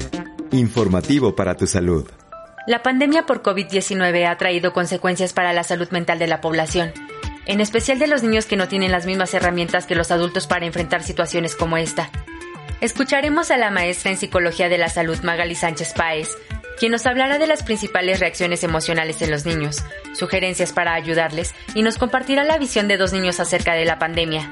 [0.51, 2.05] Informativo para tu salud.
[2.65, 6.93] La pandemia por COVID-19 ha traído consecuencias para la salud mental de la población
[7.45, 10.65] en especial de los niños que no tienen las mismas herramientas que los adultos para
[10.65, 12.10] enfrentar situaciones como esta.
[12.82, 16.29] Escucharemos a la maestra en Psicología de la Salud Magali Sánchez Páez
[16.77, 21.82] quien nos hablará de las principales reacciones emocionales en los niños, sugerencias para ayudarles y
[21.82, 24.51] nos compartirá la visión de dos niños acerca de la pandemia.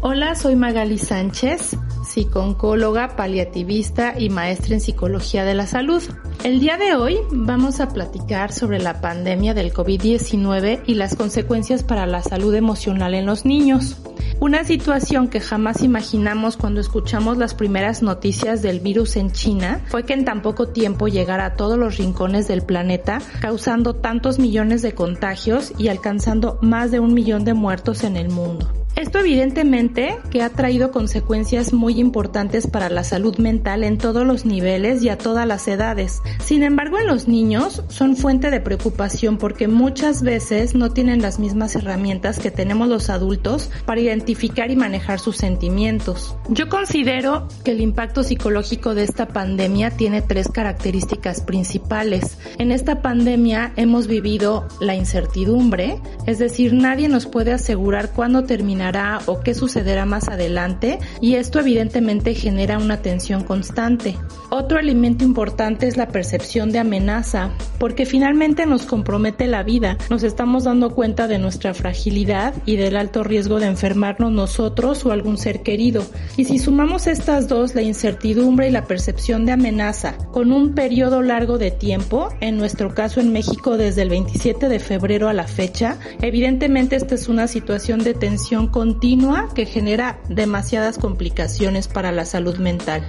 [0.00, 1.76] Hola, soy Magali Sánchez,
[2.08, 6.02] psicooncóloga, paliativista y maestra en psicología de la salud.
[6.42, 11.82] El día de hoy vamos a platicar sobre la pandemia del COVID-19 y las consecuencias
[11.82, 13.96] para la salud emocional en los niños.
[14.40, 20.04] Una situación que jamás imaginamos cuando escuchamos las primeras noticias del virus en China fue
[20.04, 24.80] que en tan poco tiempo llegara a todos los rincones del planeta, causando tantos millones
[24.80, 28.68] de contagios y alcanzando más de un millón de muertos en el mundo.
[28.98, 34.44] Esto evidentemente que ha traído consecuencias muy importantes para la salud mental en todos los
[34.44, 36.20] niveles y a todas las edades.
[36.44, 41.38] Sin embargo, en los niños son fuente de preocupación porque muchas veces no tienen las
[41.38, 46.36] mismas herramientas que tenemos los adultos para identificar y manejar sus sentimientos.
[46.48, 52.36] Yo considero que el impacto psicológico de esta pandemia tiene tres características principales.
[52.58, 58.87] En esta pandemia hemos vivido la incertidumbre, es decir, nadie nos puede asegurar cuándo terminará
[59.26, 64.16] o qué sucederá más adelante y esto evidentemente genera una tensión constante.
[64.50, 69.98] Otro elemento importante es la percepción de amenaza, porque finalmente nos compromete la vida.
[70.08, 75.12] Nos estamos dando cuenta de nuestra fragilidad y del alto riesgo de enfermarnos nosotros o
[75.12, 76.02] algún ser querido.
[76.38, 81.20] Y si sumamos estas dos, la incertidumbre y la percepción de amenaza, con un periodo
[81.20, 85.46] largo de tiempo, en nuestro caso en México desde el 27 de febrero a la
[85.46, 92.24] fecha, evidentemente esta es una situación de tensión continua que genera demasiadas complicaciones para la
[92.24, 93.02] salud mental.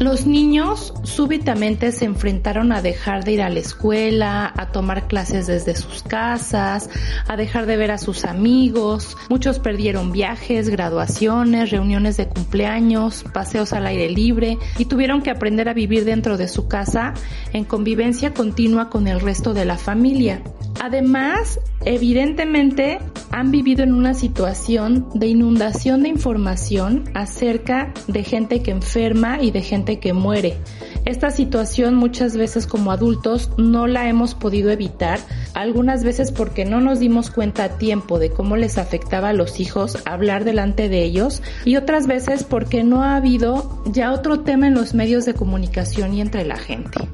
[0.00, 5.46] Los niños súbitamente se enfrentaron a dejar de ir a la escuela, a tomar clases
[5.46, 6.90] desde sus casas,
[7.28, 9.16] a dejar de ver a sus amigos.
[9.30, 15.68] Muchos perdieron viajes, graduaciones, reuniones de cumpleaños, paseos al aire libre y tuvieron que aprender
[15.68, 17.14] a vivir dentro de su casa
[17.52, 20.42] en convivencia continua con el resto de la familia.
[20.80, 22.98] Además, evidentemente
[23.30, 29.50] han vivido en una situación de inundación de información acerca de gente que enferma y
[29.50, 30.56] de gente que muere.
[31.04, 35.18] Esta situación muchas veces como adultos no la hemos podido evitar,
[35.52, 39.60] algunas veces porque no nos dimos cuenta a tiempo de cómo les afectaba a los
[39.60, 44.66] hijos hablar delante de ellos y otras veces porque no ha habido ya otro tema
[44.66, 47.08] en los medios de comunicación y entre la gente.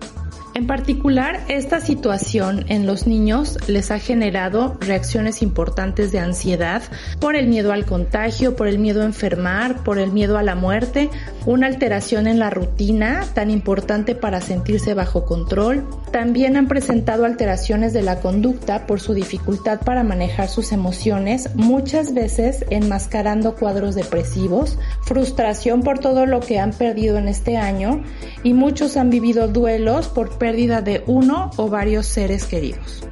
[0.52, 6.82] En particular, esta situación en los niños les ha generado reacciones importantes de ansiedad
[7.20, 10.56] por el miedo al contagio, por el miedo a enfermar, por el miedo a la
[10.56, 11.08] muerte,
[11.46, 15.86] una alteración en la rutina tan importante para sentirse bajo control.
[16.10, 22.12] También han presentado alteraciones de la conducta por su dificultad para manejar sus emociones, muchas
[22.12, 28.02] veces enmascarando cuadros depresivos, frustración por todo lo que han perdido en este año
[28.42, 33.04] y muchos han vivido duelos por pérdida de uno o varios seres queridos.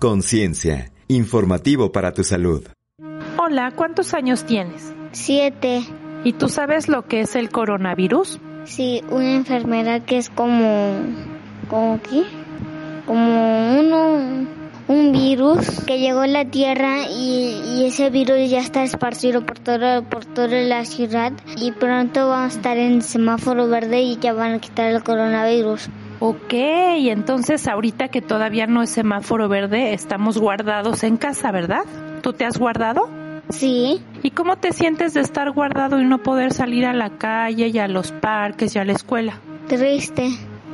[0.00, 2.66] Conciencia, informativo para tu salud.
[3.38, 4.92] Hola, ¿cuántos años tienes?
[5.12, 5.82] Siete.
[6.24, 8.40] ¿Y tú sabes lo que es el coronavirus?
[8.64, 10.98] Sí, una enfermedad que es como...
[11.68, 12.24] ¿Como qué?
[13.06, 14.48] Como uno
[14.90, 20.02] un virus que llegó a la Tierra y, ese virus ya está esparcido por toda,
[20.02, 24.54] por toda la ciudad y pronto vamos a estar en semáforo verde y ya van
[24.54, 25.88] a quitar el coronavirus.
[26.22, 31.84] Ok, entonces ahorita que todavía no es semáforo verde, estamos guardados en casa, ¿verdad?
[32.22, 33.08] ¿Tú te has guardado?
[33.48, 34.02] Sí.
[34.22, 37.78] ¿Y cómo te sientes de estar guardado y no poder salir a la calle y
[37.78, 39.40] a los parques y a la escuela?
[39.66, 40.28] Triste.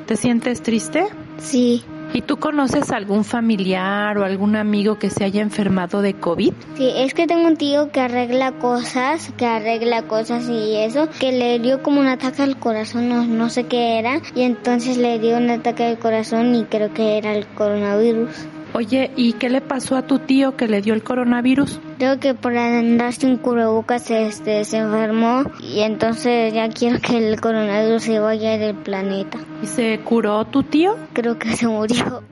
[0.07, 1.07] ¿Te sientes triste?
[1.39, 1.85] Sí.
[2.17, 6.55] ¿Y tú conoces algún familiar o algún amigo que se haya enfermado de COVID?
[6.79, 11.33] Sí, es que tengo un tío que arregla cosas, que arregla cosas y eso, que
[11.33, 15.19] le dio como un ataque al corazón, no, no sé qué era, y entonces le
[15.19, 18.31] dio un ataque al corazón y creo que era el coronavirus.
[18.77, 21.81] Oye, ¿y qué le pasó a tu tío que le dio el coronavirus?
[21.97, 27.41] Creo que por andar sin cubrebocas este, se enfermó y entonces ya quiero que el
[27.41, 29.39] coronavirus se vaya del planeta.
[29.63, 30.95] ¿Y se curó tu tío?
[31.15, 32.23] Creo que se murió.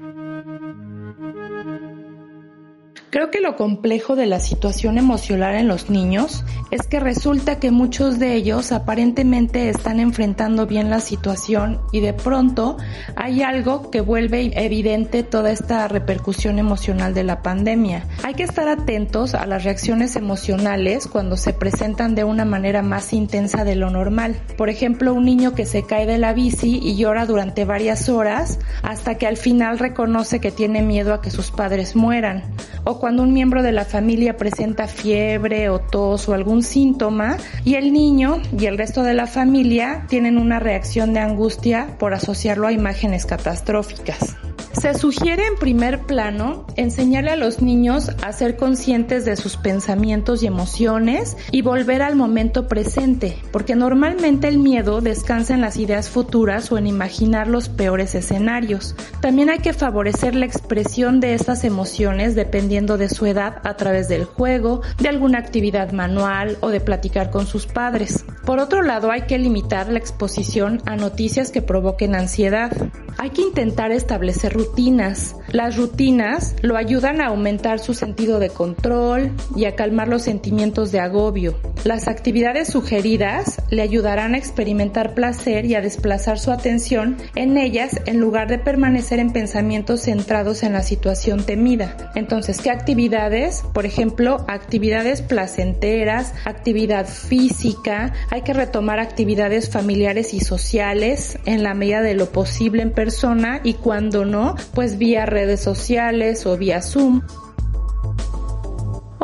[3.14, 7.70] Creo que lo complejo de la situación emocional en los niños es que resulta que
[7.70, 12.76] muchos de ellos aparentemente están enfrentando bien la situación y de pronto
[13.14, 18.04] hay algo que vuelve evidente toda esta repercusión emocional de la pandemia.
[18.24, 23.12] Hay que estar atentos a las reacciones emocionales cuando se presentan de una manera más
[23.12, 24.34] intensa de lo normal.
[24.56, 28.58] Por ejemplo, un niño que se cae de la bici y llora durante varias horas
[28.82, 32.42] hasta que al final reconoce que tiene miedo a que sus padres mueran
[32.82, 37.74] o cuando un miembro de la familia presenta fiebre o tos o algún síntoma y
[37.74, 42.66] el niño y el resto de la familia tienen una reacción de angustia por asociarlo
[42.66, 44.38] a imágenes catastróficas.
[44.80, 50.42] Se sugiere en primer plano enseñarle a los niños a ser conscientes de sus pensamientos
[50.42, 56.10] y emociones y volver al momento presente, porque normalmente el miedo descansa en las ideas
[56.10, 58.96] futuras o en imaginar los peores escenarios.
[59.20, 64.08] También hay que favorecer la expresión de estas emociones dependiendo de su edad a través
[64.08, 68.24] del juego, de alguna actividad manual o de platicar con sus padres.
[68.44, 72.72] Por otro lado, hay que limitar la exposición a noticias que provoquen ansiedad.
[73.16, 75.36] Hay que intentar establecer rutinas.
[75.52, 80.90] Las rutinas lo ayudan a aumentar su sentido de control y a calmar los sentimientos
[80.90, 81.56] de agobio.
[81.84, 88.00] Las actividades sugeridas le ayudarán a experimentar placer y a desplazar su atención en ellas
[88.06, 92.10] en lugar de permanecer en pensamientos centrados en la situación temida.
[92.14, 93.62] Entonces, ¿qué actividades?
[93.74, 101.74] Por ejemplo, actividades placenteras, actividad física, hay que retomar actividades familiares y sociales en la
[101.74, 106.82] medida de lo posible en persona y cuando no, pues vía redes sociales o vía
[106.82, 107.22] Zoom.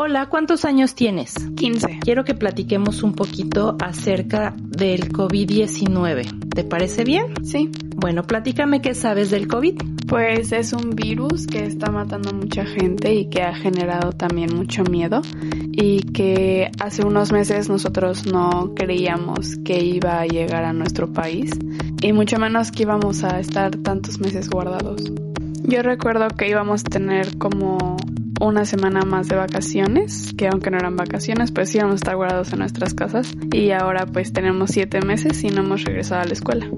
[0.03, 1.35] Hola, ¿cuántos años tienes?
[1.57, 1.99] 15.
[2.01, 6.49] Quiero que platiquemos un poquito acerca del COVID-19.
[6.55, 7.35] ¿Te parece bien?
[7.45, 7.71] Sí.
[7.97, 9.75] Bueno, platícame qué sabes del COVID.
[10.09, 14.57] Pues es un virus que está matando a mucha gente y que ha generado también
[14.57, 15.21] mucho miedo
[15.71, 21.51] y que hace unos meses nosotros no creíamos que iba a llegar a nuestro país
[22.01, 25.13] y mucho menos que íbamos a estar tantos meses guardados.
[25.63, 27.99] Yo recuerdo que íbamos a tener como
[28.41, 32.53] una semana más de vacaciones, que aunque no eran vacaciones, pues íbamos a estar guardados
[32.53, 36.33] en nuestras casas y ahora pues tenemos siete meses y no hemos regresado a la
[36.33, 36.69] escuela.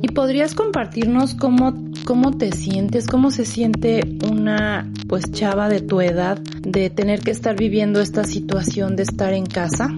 [0.00, 6.00] ¿Y podrías compartirnos cómo, cómo te sientes, cómo se siente una pues chava de tu
[6.00, 9.88] edad de tener que estar viviendo esta situación de estar en casa?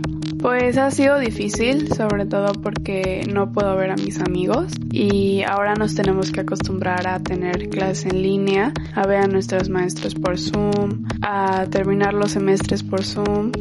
[0.45, 5.73] Pues ha sido difícil, sobre todo porque no puedo ver a mis amigos y ahora
[5.75, 10.39] nos tenemos que acostumbrar a tener clases en línea, a ver a nuestros maestros por
[10.39, 13.53] Zoom, a terminar los semestres por Zoom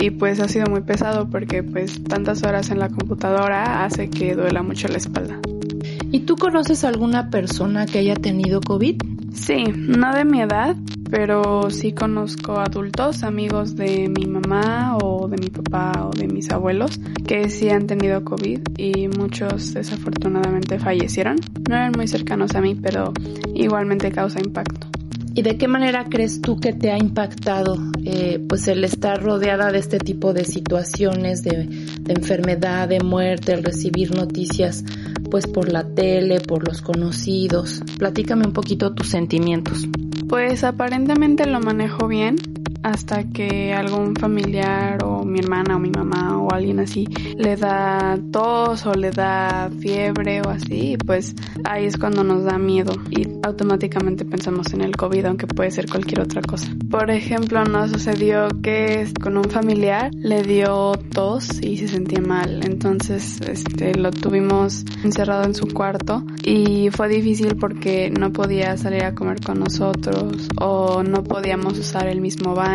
[0.00, 4.34] y pues ha sido muy pesado porque pues tantas horas en la computadora hace que
[4.34, 5.38] duela mucho la espalda.
[6.10, 8.96] ¿Y tú conoces alguna persona que haya tenido COVID?
[9.34, 10.74] Sí, no de mi edad,
[11.14, 16.50] pero sí conozco adultos, amigos de mi mamá o de mi papá o de mis
[16.50, 21.36] abuelos que sí han tenido COVID y muchos desafortunadamente fallecieron.
[21.68, 23.12] No eran muy cercanos a mí, pero
[23.54, 24.88] igualmente causa impacto.
[25.36, 29.70] ¿Y de qué manera crees tú que te ha impactado eh, pues el estar rodeada
[29.70, 31.68] de este tipo de situaciones de,
[32.00, 34.84] de enfermedad, de muerte, el recibir noticias
[35.30, 37.82] pues por la tele, por los conocidos?
[37.98, 39.86] Platícame un poquito tus sentimientos.
[40.28, 42.36] Pues aparentemente lo manejo bien
[42.84, 48.18] hasta que algún familiar o mi hermana o mi mamá o alguien así le da
[48.30, 53.26] tos o le da fiebre o así, pues ahí es cuando nos da miedo y
[53.42, 56.70] automáticamente pensamos en el COVID, aunque puede ser cualquier otra cosa.
[56.90, 62.60] Por ejemplo, nos sucedió que con un familiar le dio tos y se sentía mal,
[62.64, 69.04] entonces este lo tuvimos encerrado en su cuarto y fue difícil porque no podía salir
[69.04, 72.73] a comer con nosotros o no podíamos usar el mismo baño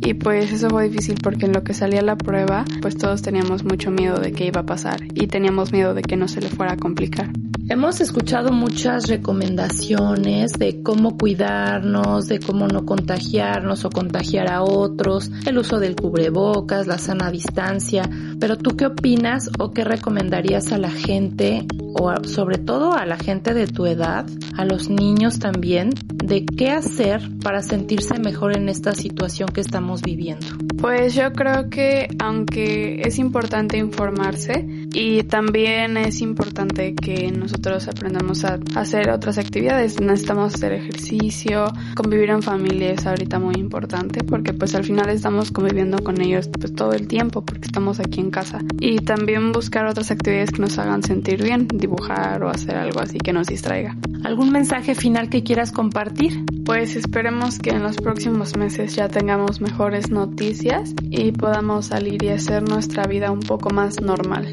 [0.00, 3.62] y pues eso fue difícil porque en lo que salía la prueba pues todos teníamos
[3.62, 6.48] mucho miedo de qué iba a pasar y teníamos miedo de que no se le
[6.48, 7.30] fuera a complicar.
[7.70, 15.30] Hemos escuchado muchas recomendaciones de cómo cuidarnos, de cómo no contagiarnos o contagiar a otros,
[15.44, 18.08] el uso del cubrebocas, la sana distancia,
[18.40, 23.18] pero tú qué opinas o qué recomendarías a la gente o sobre todo a la
[23.18, 24.24] gente de tu edad,
[24.56, 29.17] a los niños también, de qué hacer para sentirse mejor en esta situación
[29.52, 30.46] que estamos viviendo?
[30.78, 34.64] Pues yo creo que aunque es importante informarse
[34.94, 41.66] y también es importante que nosotros aprendamos a hacer otras actividades, necesitamos hacer ejercicio,
[41.96, 46.48] convivir en familia es ahorita muy importante porque pues al final estamos conviviendo con ellos
[46.48, 50.62] pues todo el tiempo porque estamos aquí en casa y también buscar otras actividades que
[50.62, 53.96] nos hagan sentir bien, dibujar o hacer algo así que nos distraiga.
[54.24, 56.44] ¿Algún mensaje final que quieras compartir?
[56.64, 62.30] Pues esperemos que en los próximos meses ya tengamos mejores noticias y podamos salir y
[62.30, 64.50] hacer nuestra vida un poco más normal.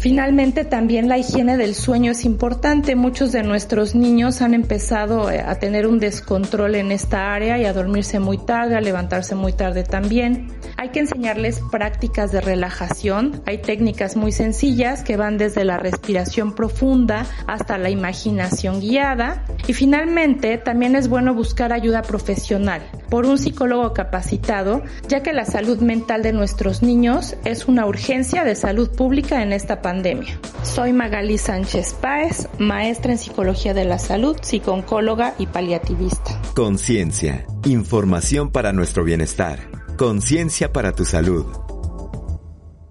[0.00, 2.96] Finalmente, también la higiene del sueño es importante.
[2.96, 7.66] Muchos de nuestros niños han empezado eh, a tener un descontrol en esta área y
[7.66, 10.48] a dormirse muy tarde, a levantarse muy tarde también.
[10.78, 13.42] Hay que enseñarles prácticas de relajación.
[13.44, 19.44] Hay técnicas muy sencillas que van desde la respiración profunda hasta la imaginación guiada.
[19.68, 22.80] Y finalmente, también es bueno buscar ayuda profesional
[23.10, 28.44] por un psicólogo capacitado, ya que la salud mental de nuestros niños es una urgencia
[28.44, 30.38] de salud pública en esta pandemia.
[30.62, 36.40] Soy Magali Sánchez Páez, maestra en psicología de la salud, psicooncóloga y paliativista.
[36.54, 39.58] Conciencia, información para nuestro bienestar.
[39.96, 41.69] Conciencia para tu salud.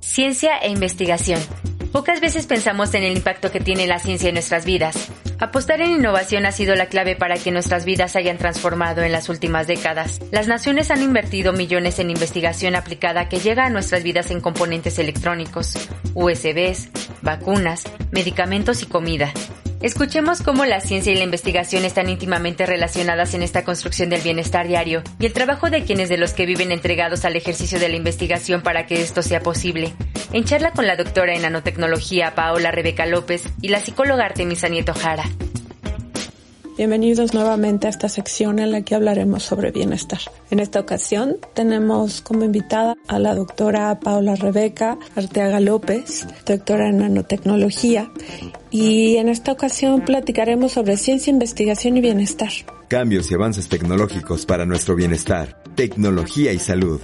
[0.01, 1.39] Ciencia e investigación.
[1.91, 5.09] Pocas veces pensamos en el impacto que tiene la ciencia en nuestras vidas.
[5.39, 9.11] Apostar en innovación ha sido la clave para que nuestras vidas se hayan transformado en
[9.11, 10.19] las últimas décadas.
[10.31, 14.99] Las naciones han invertido millones en investigación aplicada que llega a nuestras vidas en componentes
[14.99, 15.73] electrónicos,
[16.13, 16.89] USBs,
[17.21, 19.33] vacunas, medicamentos y comida.
[19.81, 24.67] Escuchemos cómo la ciencia y la investigación están íntimamente relacionadas en esta construcción del bienestar
[24.67, 27.95] diario y el trabajo de quienes de los que viven entregados al ejercicio de la
[27.95, 29.93] investigación para que esto sea posible.
[30.33, 34.93] En charla con la doctora en nanotecnología Paola Rebeca López y la psicóloga Artemisa Nieto
[34.93, 35.23] Jara.
[36.79, 40.21] Bienvenidos nuevamente a esta sección en la que hablaremos sobre bienestar.
[40.49, 46.99] En esta ocasión tenemos como invitada a la doctora Paola Rebeca Arteaga López, doctora en
[46.99, 48.09] nanotecnología,
[48.71, 52.51] y en esta ocasión platicaremos sobre ciencia, investigación y bienestar.
[52.89, 56.99] Cambios y avances tecnológicos para nuestro bienestar, tecnología y salud,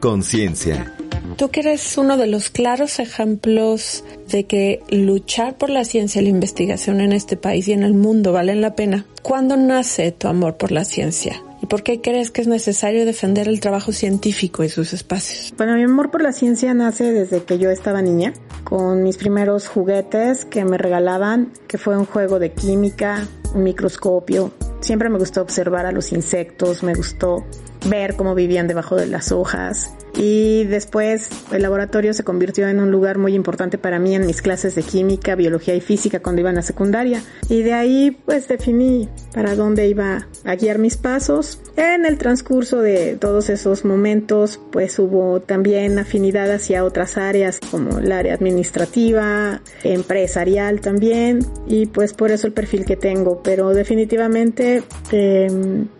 [0.00, 0.92] conciencia
[1.38, 6.24] Tú que eres uno de los claros ejemplos de que luchar por la ciencia y
[6.24, 9.06] la investigación en este país y en el mundo valen la pena.
[9.22, 11.40] ¿Cuándo nace tu amor por la ciencia?
[11.62, 15.54] ¿Y por qué crees que es necesario defender el trabajo científico y sus espacios?
[15.56, 18.32] Bueno, mi amor por la ciencia nace desde que yo estaba niña,
[18.64, 24.52] con mis primeros juguetes que me regalaban, que fue un juego de química, microscopio.
[24.80, 27.44] Siempre me gustó observar a los insectos, me gustó
[27.88, 29.92] ver cómo vivían debajo de las hojas.
[30.16, 34.42] Y después el laboratorio se convirtió en un lugar muy importante para mí en mis
[34.42, 37.22] clases de química, biología y física cuando iba a la secundaria.
[37.48, 41.60] Y de ahí pues definí para dónde iba a guiar mis pasos.
[41.76, 47.98] En el transcurso de todos esos momentos pues hubo también afinidad hacia otras áreas como
[47.98, 53.40] el área administrativa, empresarial también y pues por eso el perfil que tengo.
[53.44, 54.82] Pero definitivamente
[55.12, 55.48] eh,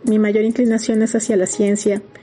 [0.02, 1.77] mi mayor inclinación es hacia la ciencia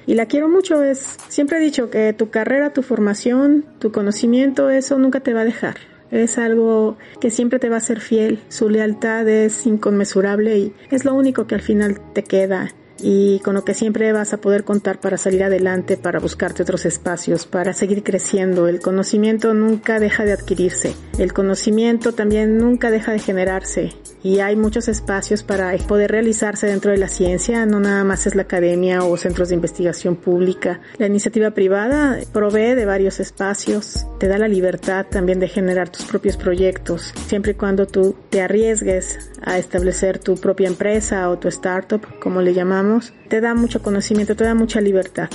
[0.08, 0.84] y la quiero mucho.
[0.84, 5.41] Es, siempre he dicho que tu carrera, tu formación, tu conocimiento, eso nunca te va
[5.41, 5.76] a dejar.
[6.12, 8.39] Es algo que siempre te va a ser fiel.
[8.49, 13.55] Su lealtad es inconmensurable y es lo único que al final te queda y con
[13.55, 17.73] lo que siempre vas a poder contar para salir adelante, para buscarte otros espacios, para
[17.73, 18.67] seguir creciendo.
[18.67, 20.93] El conocimiento nunca deja de adquirirse.
[21.17, 23.93] El conocimiento también nunca deja de generarse
[24.23, 28.35] y hay muchos espacios para poder realizarse dentro de la ciencia, no nada más es
[28.35, 30.81] la academia o centros de investigación pública.
[30.97, 36.05] La iniciativa privada provee de varios espacios, te da la libertad también de generar tus
[36.05, 41.47] propios proyectos, siempre y cuando tú te arriesgues a establecer tu propia empresa o tu
[41.47, 42.84] startup, como le llamamos,
[43.27, 45.29] te da mucho conocimiento, te da mucha libertad.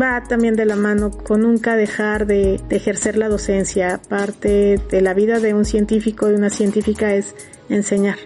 [0.00, 4.00] Va también de la mano con nunca dejar de, ejercer la docencia.
[4.08, 7.34] Parte de la vida de un científico, de una científica, es
[7.68, 8.16] enseñar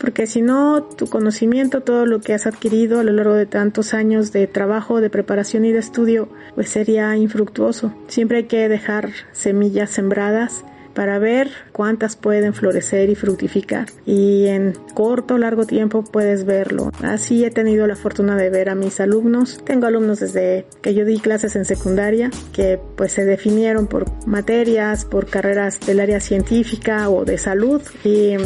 [0.00, 3.92] porque si no, tu conocimiento, todo lo que has adquirido a lo largo de tantos
[3.92, 7.92] años de trabajo, de preparación y de estudio, pues sería infructuoso.
[8.06, 10.64] Siempre hay que dejar semillas sembradas
[10.94, 11.50] para ver
[11.80, 13.86] cuántas pueden florecer y fructificar.
[14.04, 16.92] Y en corto o largo tiempo puedes verlo.
[17.02, 19.62] Así he tenido la fortuna de ver a mis alumnos.
[19.64, 25.06] Tengo alumnos desde que yo di clases en secundaria que pues se definieron por materias,
[25.06, 28.36] por carreras del área científica o de salud y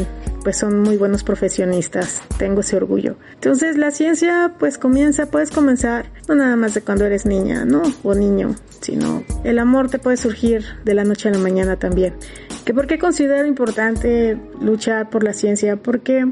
[0.45, 2.22] pues son muy buenos profesionistas.
[2.39, 3.16] Tengo ese orgullo.
[3.32, 7.82] Entonces la ciencia pues comienza, puedes comenzar no nada más de cuando eres niña, ¿no?
[8.05, 12.14] O niño, sino el amor te puede surgir de la noche a la mañana también.
[12.64, 15.77] ¿Que ¿Por qué considero importante luchar por la ciencia?
[15.77, 16.27] Porque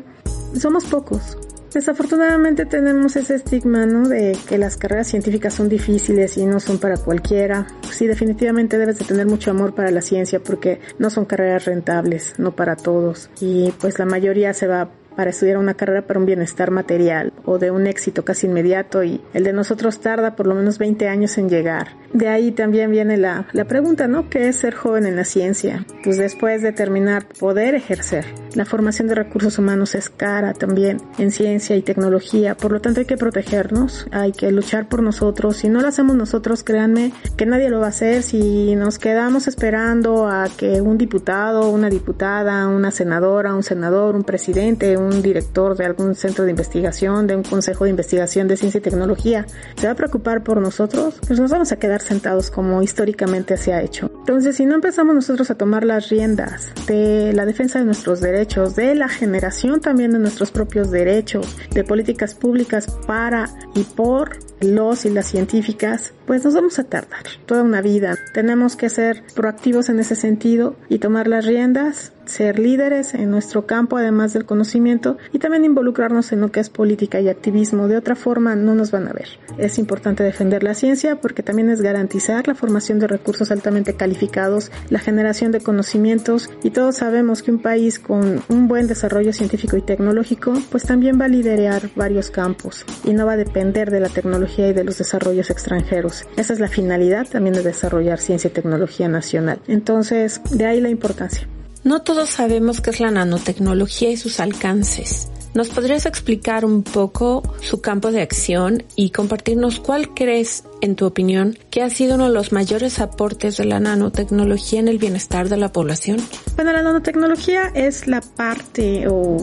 [0.58, 1.36] somos pocos.
[1.72, 4.06] Desafortunadamente tenemos ese estigma, ¿no?
[4.06, 7.66] De que las carreras científicas son difíciles y no son para cualquiera.
[7.90, 12.34] Sí, definitivamente debes de tener mucho amor para la ciencia porque no son carreras rentables,
[12.38, 13.30] no para todos.
[13.40, 17.58] Y pues la mayoría se va para estudiar una carrera para un bienestar material o
[17.58, 21.38] de un éxito casi inmediato y el de nosotros tarda por lo menos 20 años
[21.38, 21.88] en llegar.
[22.12, 24.28] De ahí también viene la, la pregunta, ¿no?
[24.28, 25.86] ¿Qué es ser joven en la ciencia?
[26.04, 28.26] Pues después de terminar, poder ejercer.
[28.54, 33.00] La formación de recursos humanos es cara también en ciencia y tecnología, por lo tanto
[33.00, 35.56] hay que protegernos, hay que luchar por nosotros.
[35.56, 38.22] Si no lo hacemos nosotros, créanme que nadie lo va a hacer.
[38.22, 44.24] Si nos quedamos esperando a que un diputado, una diputada, una senadora, un senador, un
[44.24, 48.78] presidente, un director de algún centro de investigación, de un consejo de investigación de ciencia
[48.78, 49.46] y tecnología,
[49.76, 53.72] se va a preocupar por nosotros, pues nos vamos a quedar sentados como históricamente se
[53.72, 54.10] ha hecho.
[54.20, 58.76] Entonces, si no empezamos nosotros a tomar las riendas de la defensa de nuestros derechos,
[58.76, 65.04] de la generación también de nuestros propios derechos, de políticas públicas para y por los
[65.04, 68.16] y las científicas, pues nos vamos a tardar toda una vida.
[68.34, 73.66] Tenemos que ser proactivos en ese sentido y tomar las riendas ser líderes en nuestro
[73.66, 77.88] campo, además del conocimiento, y también involucrarnos en lo que es política y activismo.
[77.88, 79.28] De otra forma, no nos van a ver.
[79.58, 84.70] Es importante defender la ciencia porque también es garantizar la formación de recursos altamente calificados,
[84.88, 89.76] la generación de conocimientos, y todos sabemos que un país con un buen desarrollo científico
[89.76, 94.00] y tecnológico, pues también va a liderar varios campos y no va a depender de
[94.00, 96.24] la tecnología y de los desarrollos extranjeros.
[96.36, 99.60] Esa es la finalidad también de desarrollar ciencia y tecnología nacional.
[99.66, 101.48] Entonces, de ahí la importancia.
[101.84, 105.28] No todos sabemos qué es la nanotecnología y sus alcances.
[105.54, 111.06] ¿Nos podrías explicar un poco su campo de acción y compartirnos cuál crees, en tu
[111.06, 115.48] opinión, que ha sido uno de los mayores aportes de la nanotecnología en el bienestar
[115.48, 116.18] de la población?
[116.56, 119.38] Bueno, la nanotecnología es la parte o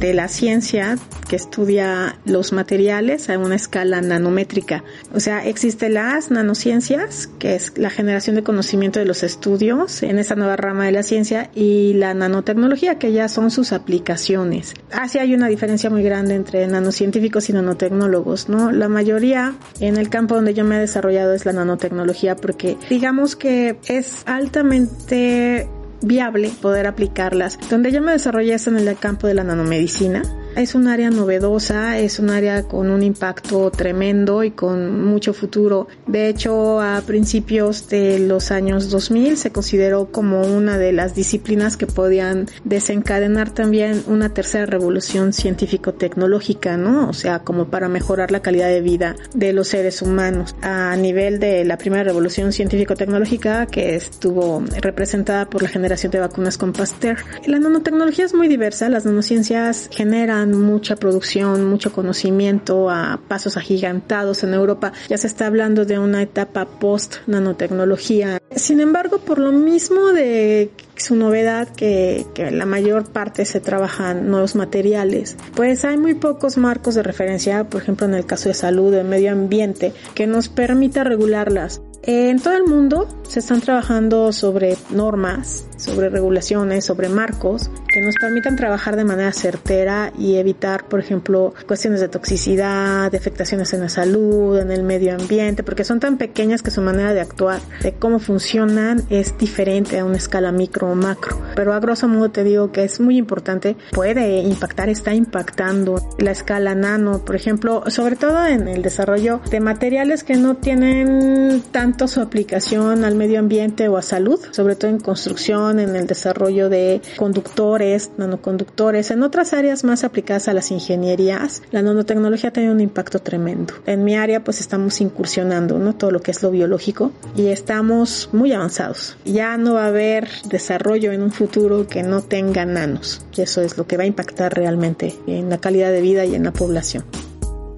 [0.00, 4.82] de la ciencia que estudia los materiales a una escala nanométrica.
[5.14, 10.18] O sea, existen las nanociencias, que es la generación de conocimiento de los estudios en
[10.18, 14.74] esa nueva rama de la ciencia, y la nanotecnología, que ya son sus aplicaciones.
[14.90, 18.72] Así hay una diferencia muy grande entre nanocientíficos y nanotecnólogos, ¿no?
[18.72, 23.34] La mayoría en el campo donde yo me he desarrollado es la nanotecnología porque digamos
[23.34, 25.68] que es altamente
[26.00, 27.58] viable poder aplicarlas.
[27.68, 30.22] Donde yo me desarrollé es en el campo de la nanomedicina
[30.56, 35.88] es un área novedosa, es un área con un impacto tremendo y con mucho futuro.
[36.06, 41.76] De hecho, a principios de los años 2000 se consideró como una de las disciplinas
[41.76, 47.08] que podían desencadenar también una tercera revolución científico-tecnológica, ¿no?
[47.08, 50.54] O sea, como para mejorar la calidad de vida de los seres humanos.
[50.62, 56.58] A nivel de la primera revolución científico-tecnológica que estuvo representada por la generación de vacunas
[56.58, 57.18] con Pasteur.
[57.46, 64.42] La nanotecnología es muy diversa, las nanociencias generan mucha producción, mucho conocimiento a pasos agigantados
[64.42, 64.92] en Europa.
[65.08, 68.40] Ya se está hablando de una etapa post nanotecnología.
[68.54, 70.70] Sin embargo, por lo mismo de
[71.00, 76.56] su novedad que, que la mayor parte se trabajan nuevos materiales, pues hay muy pocos
[76.56, 80.48] marcos de referencia, por ejemplo en el caso de salud, de medio ambiente, que nos
[80.48, 81.80] permita regularlas.
[82.02, 88.14] En todo el mundo se están trabajando sobre normas, sobre regulaciones, sobre marcos que nos
[88.18, 93.80] permitan trabajar de manera certera y evitar, por ejemplo, cuestiones de toxicidad, de afectaciones en
[93.80, 97.60] la salud, en el medio ambiente, porque son tan pequeñas que su manera de actuar,
[97.82, 101.38] de cómo funcionan, es diferente a una escala micro macro.
[101.54, 106.30] Pero a grosso modo te digo que es muy importante, puede impactar, está impactando la
[106.32, 111.90] escala nano, por ejemplo, sobre todo en el desarrollo de materiales que no tienen tan
[112.08, 116.68] su aplicación al medio ambiente o a salud, sobre todo en construcción, en el desarrollo
[116.68, 122.80] de conductores, nanoconductores, en otras áreas más aplicadas a las ingenierías, la nanotecnología tiene un
[122.80, 123.74] impacto tremendo.
[123.86, 125.94] En mi área pues estamos incursionando, ¿no?
[125.94, 129.16] Todo lo que es lo biológico y estamos muy avanzados.
[129.24, 133.60] Ya no va a haber desarrollo en un futuro que no tenga nanos y eso
[133.60, 136.52] es lo que va a impactar realmente en la calidad de vida y en la
[136.52, 137.04] población.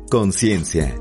[0.09, 0.95] Conciencia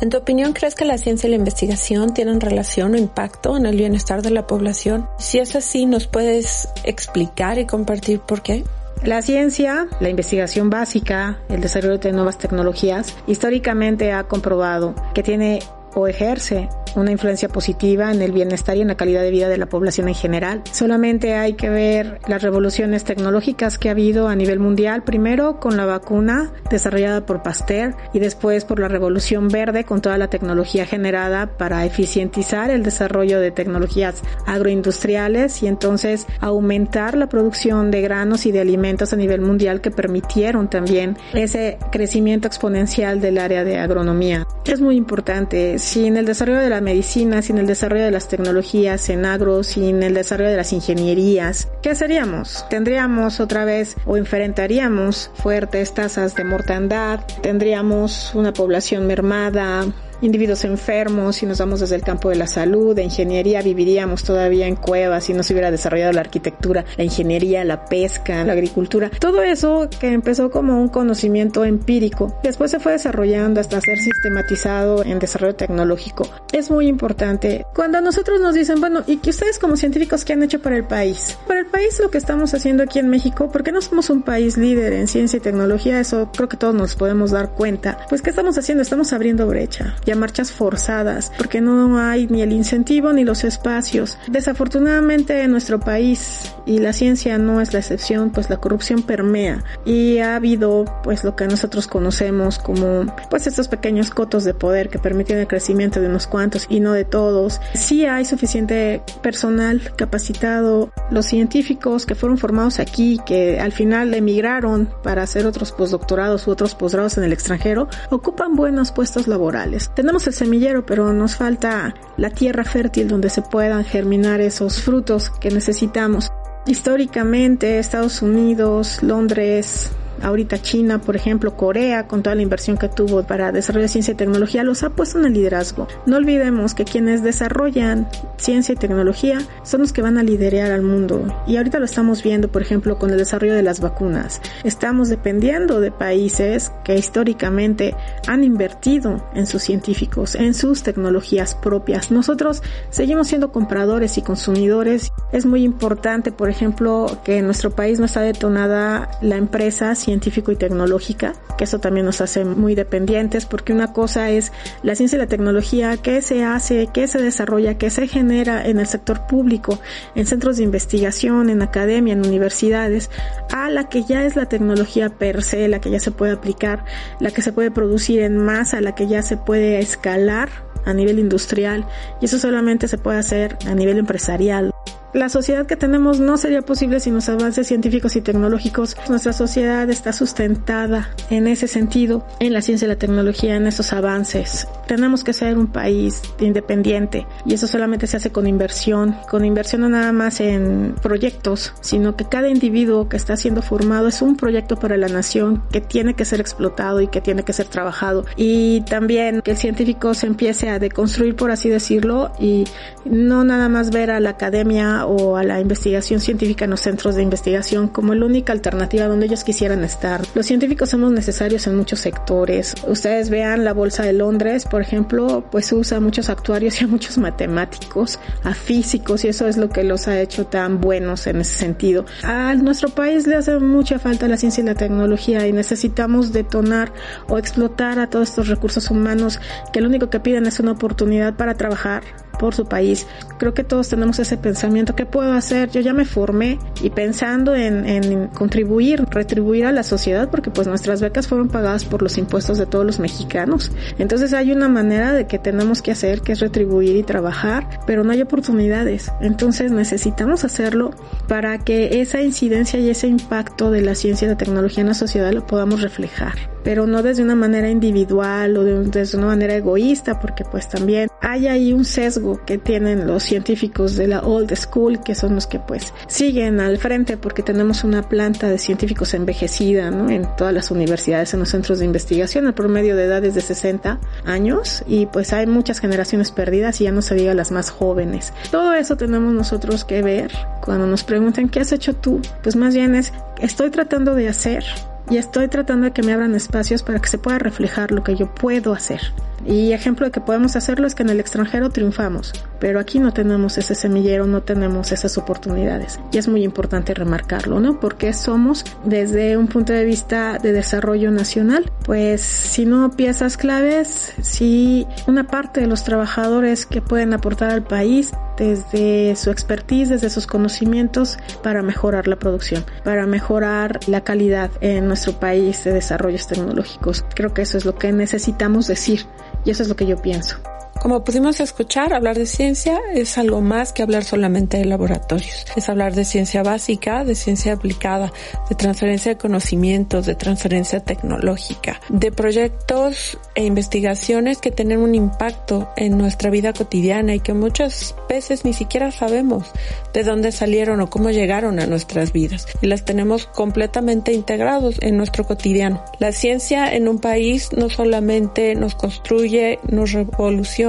[0.00, 3.64] ¿En tu opinión crees que la ciencia y la investigación tienen relación o impacto en
[3.64, 5.08] el bienestar de la población?
[5.18, 8.64] Si es así, ¿nos puedes explicar y compartir por qué?
[9.02, 15.60] La ciencia, la investigación básica, el desarrollo de nuevas tecnologías, históricamente ha comprobado que tiene
[15.94, 19.58] o ejerce una influencia positiva en el bienestar y en la calidad de vida de
[19.58, 20.62] la población en general.
[20.70, 25.76] Solamente hay que ver las revoluciones tecnológicas que ha habido a nivel mundial, primero con
[25.76, 30.86] la vacuna desarrollada por Pasteur y después por la revolución verde con toda la tecnología
[30.86, 38.46] generada para eficientizar el desarrollo de tecnologías agroindustriales y entonces aumentar la producción de granos
[38.46, 43.78] y de alimentos a nivel mundial que permitieron también ese crecimiento exponencial del área de
[43.78, 44.46] agronomía.
[44.64, 49.10] Es muy importante, sin el desarrollo de la medicina, sin el desarrollo de las tecnologías
[49.10, 52.64] en agro, sin el desarrollo de las ingenierías, ¿qué seríamos?
[52.70, 59.84] Tendríamos otra vez o enfrentaríamos fuertes tasas de mortandad, tendríamos una población mermada,
[60.20, 64.66] individuos enfermos, si nos vamos desde el campo de la salud, de ingeniería, viviríamos todavía
[64.66, 69.10] en cuevas si no se hubiera desarrollado la arquitectura, la ingeniería, la pesca, la agricultura.
[69.18, 75.04] Todo eso que empezó como un conocimiento empírico, después se fue desarrollando hasta ser sistematizado
[75.04, 76.28] en desarrollo tecnológico.
[76.52, 77.66] Es muy importante.
[77.74, 80.76] Cuando a nosotros nos dicen, bueno, ¿y que ustedes como científicos qué han hecho para
[80.76, 81.36] el país?
[81.46, 84.56] Para el país lo que estamos haciendo aquí en México, porque no somos un país
[84.56, 87.98] líder en ciencia y tecnología, eso creo que todos nos podemos dar cuenta.
[88.08, 88.82] Pues ¿qué estamos haciendo?
[88.82, 94.18] Estamos abriendo brecha, ya marchas forzadas, porque no hay ni el incentivo ni los espacios.
[94.28, 99.62] Desafortunadamente en nuestro país, y la ciencia no es la excepción, pues la corrupción permea
[99.84, 104.88] y ha habido pues lo que nosotros conocemos como pues estos pequeños cotos de poder
[104.88, 107.60] que permiten el crecimiento de unos cuantos y no de todos.
[107.74, 114.88] Sí hay suficiente personal capacitado, los científicos que fueron formados aquí, que al final emigraron
[115.02, 119.90] para hacer otros postdoctorados u otros posgrados en el extranjero, ocupan buenos puestos laborales.
[119.94, 125.30] Tenemos el semillero, pero nos falta la tierra fértil donde se puedan germinar esos frutos
[125.30, 126.30] que necesitamos.
[126.66, 129.90] Históricamente, Estados Unidos, Londres,
[130.22, 134.16] ahorita China, por ejemplo, Corea, con toda la inversión que tuvo para desarrollar ciencia y
[134.16, 135.88] tecnología, los ha puesto en el liderazgo.
[136.06, 140.82] No olvidemos que quienes desarrollan ciencia y tecnología son los que van a liderar al
[140.82, 141.26] mundo.
[141.46, 144.40] Y ahorita lo estamos viendo, por ejemplo, con el desarrollo de las vacunas.
[144.62, 147.94] Estamos dependiendo de países que históricamente
[148.26, 152.10] han invertido en sus científicos, en sus tecnologías propias.
[152.10, 155.12] Nosotros seguimos siendo compradores y consumidores.
[155.32, 160.52] Es muy importante, por ejemplo, que en nuestro país no está detonada la empresa científico
[160.52, 164.52] y tecnológica, que eso también nos hace muy dependientes, porque una cosa es
[164.82, 168.78] la ciencia y la tecnología, qué se hace, qué se desarrolla, qué se genera en
[168.78, 169.80] el sector público,
[170.14, 173.10] en centros de investigación, en academia, en universidades,
[173.52, 176.84] a la que ya es la tecnología per se, la que ya se puede aplicar,
[177.20, 180.50] la que se puede producir en masa, la que ya se puede escalar
[180.84, 181.86] a nivel industrial
[182.20, 184.74] y eso solamente se puede hacer a nivel empresarial
[185.14, 188.96] la sociedad que tenemos no sería posible sin los avances científicos y tecnológicos.
[189.08, 193.92] Nuestra sociedad está sustentada en ese sentido, en la ciencia y la tecnología, en esos
[193.92, 194.66] avances.
[194.88, 199.82] Tenemos que ser un país independiente y eso solamente se hace con inversión, con inversión
[199.82, 204.36] no nada más en proyectos, sino que cada individuo que está siendo formado es un
[204.36, 208.24] proyecto para la nación que tiene que ser explotado y que tiene que ser trabajado.
[208.36, 212.64] Y también que el científico se empiece a deconstruir, por así decirlo, y
[213.04, 217.14] no nada más ver a la academia o a la investigación científica en los centros
[217.14, 220.22] de investigación como la única alternativa donde ellos quisieran estar.
[220.34, 222.74] Los científicos somos necesarios en muchos sectores.
[222.86, 226.88] Ustedes vean la Bolsa de Londres, por ejemplo, pues usa a muchos actuarios y a
[226.88, 231.40] muchos matemáticos, a físicos y eso es lo que los ha hecho tan buenos en
[231.40, 232.04] ese sentido.
[232.22, 236.92] A nuestro país le hace mucha falta la ciencia y la tecnología y necesitamos detonar
[237.28, 239.40] o explotar a todos estos recursos humanos
[239.72, 242.02] que lo único que piden es una oportunidad para trabajar,
[242.38, 243.06] por su país.
[243.38, 245.70] Creo que todos tenemos ese pensamiento, ¿qué puedo hacer?
[245.70, 250.66] Yo ya me formé y pensando en, en, contribuir, retribuir a la sociedad, porque pues
[250.66, 253.72] nuestras becas fueron pagadas por los impuestos de todos los mexicanos.
[253.98, 258.04] Entonces hay una manera de que tenemos que hacer, que es retribuir y trabajar, pero
[258.04, 259.10] no hay oportunidades.
[259.20, 260.90] Entonces necesitamos hacerlo
[261.28, 264.94] para que esa incidencia y ese impacto de la ciencia y la tecnología en la
[264.94, 270.20] sociedad lo podamos reflejar, pero no desde una manera individual o desde una manera egoísta,
[270.20, 275.00] porque pues también hay ahí un sesgo que tienen los científicos de la old school,
[275.02, 279.88] que son los que pues siguen al frente porque tenemos una planta de científicos envejecida.
[279.88, 283.40] En todas las universidades, en los centros de investigación, el promedio de edad es de
[283.40, 287.70] 60 años y pues hay muchas generaciones perdidas y ya no se diga las más
[287.70, 288.32] jóvenes.
[288.50, 292.20] Todo eso tenemos nosotros que ver cuando nos preguntan ¿qué has hecho tú?
[292.42, 294.64] Pues más bien es estoy tratando de hacer
[295.10, 298.16] y estoy tratando de que me abran espacios para que se pueda reflejar lo que
[298.16, 299.00] yo puedo hacer.
[299.46, 303.12] Y ejemplo de que podemos hacerlo es que en el extranjero triunfamos, pero aquí no
[303.12, 306.00] tenemos ese semillero, no tenemos esas oportunidades.
[306.12, 307.78] Y es muy importante remarcarlo, ¿no?
[307.78, 314.14] Porque somos desde un punto de vista de desarrollo nacional, pues si no piezas claves,
[314.22, 320.10] si una parte de los trabajadores que pueden aportar al país desde su expertise, desde
[320.10, 326.28] sus conocimientos para mejorar la producción, para mejorar la calidad en nuestro país de desarrollos
[326.28, 327.04] tecnológicos.
[327.16, 329.06] Creo que eso es lo que necesitamos decir
[329.44, 330.36] y eso es lo que yo pienso.
[330.80, 335.46] Como pudimos escuchar, hablar de ciencia es algo más que hablar solamente de laboratorios.
[335.56, 338.12] Es hablar de ciencia básica, de ciencia aplicada,
[338.48, 345.68] de transferencia de conocimientos, de transferencia tecnológica, de proyectos e investigaciones que tienen un impacto
[345.76, 349.50] en nuestra vida cotidiana y que muchas veces ni siquiera sabemos
[349.94, 354.96] de dónde salieron o cómo llegaron a nuestras vidas y las tenemos completamente integrados en
[354.96, 355.82] nuestro cotidiano.
[355.98, 360.63] La ciencia en un país no solamente nos construye, nos revoluciona,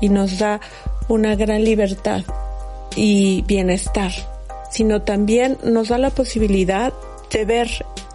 [0.00, 0.60] y nos da
[1.08, 2.22] una gran libertad
[2.96, 4.12] y bienestar,
[4.70, 6.92] sino también nos da la posibilidad
[7.30, 7.68] de ver,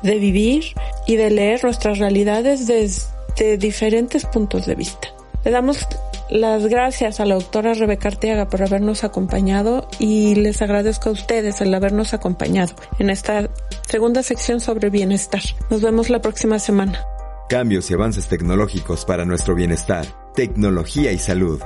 [0.03, 0.63] de vivir
[1.05, 5.07] y de leer nuestras realidades desde diferentes puntos de vista.
[5.43, 5.87] Le damos
[6.29, 11.61] las gracias a la doctora Rebeca Arteaga por habernos acompañado y les agradezco a ustedes
[11.61, 13.49] el habernos acompañado en esta
[13.87, 15.41] segunda sección sobre bienestar.
[15.69, 17.05] Nos vemos la próxima semana.
[17.47, 20.05] Cambios y avances tecnológicos para nuestro bienestar,
[20.37, 21.59] tecnología y salud.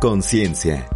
[0.00, 0.88] Conciencia.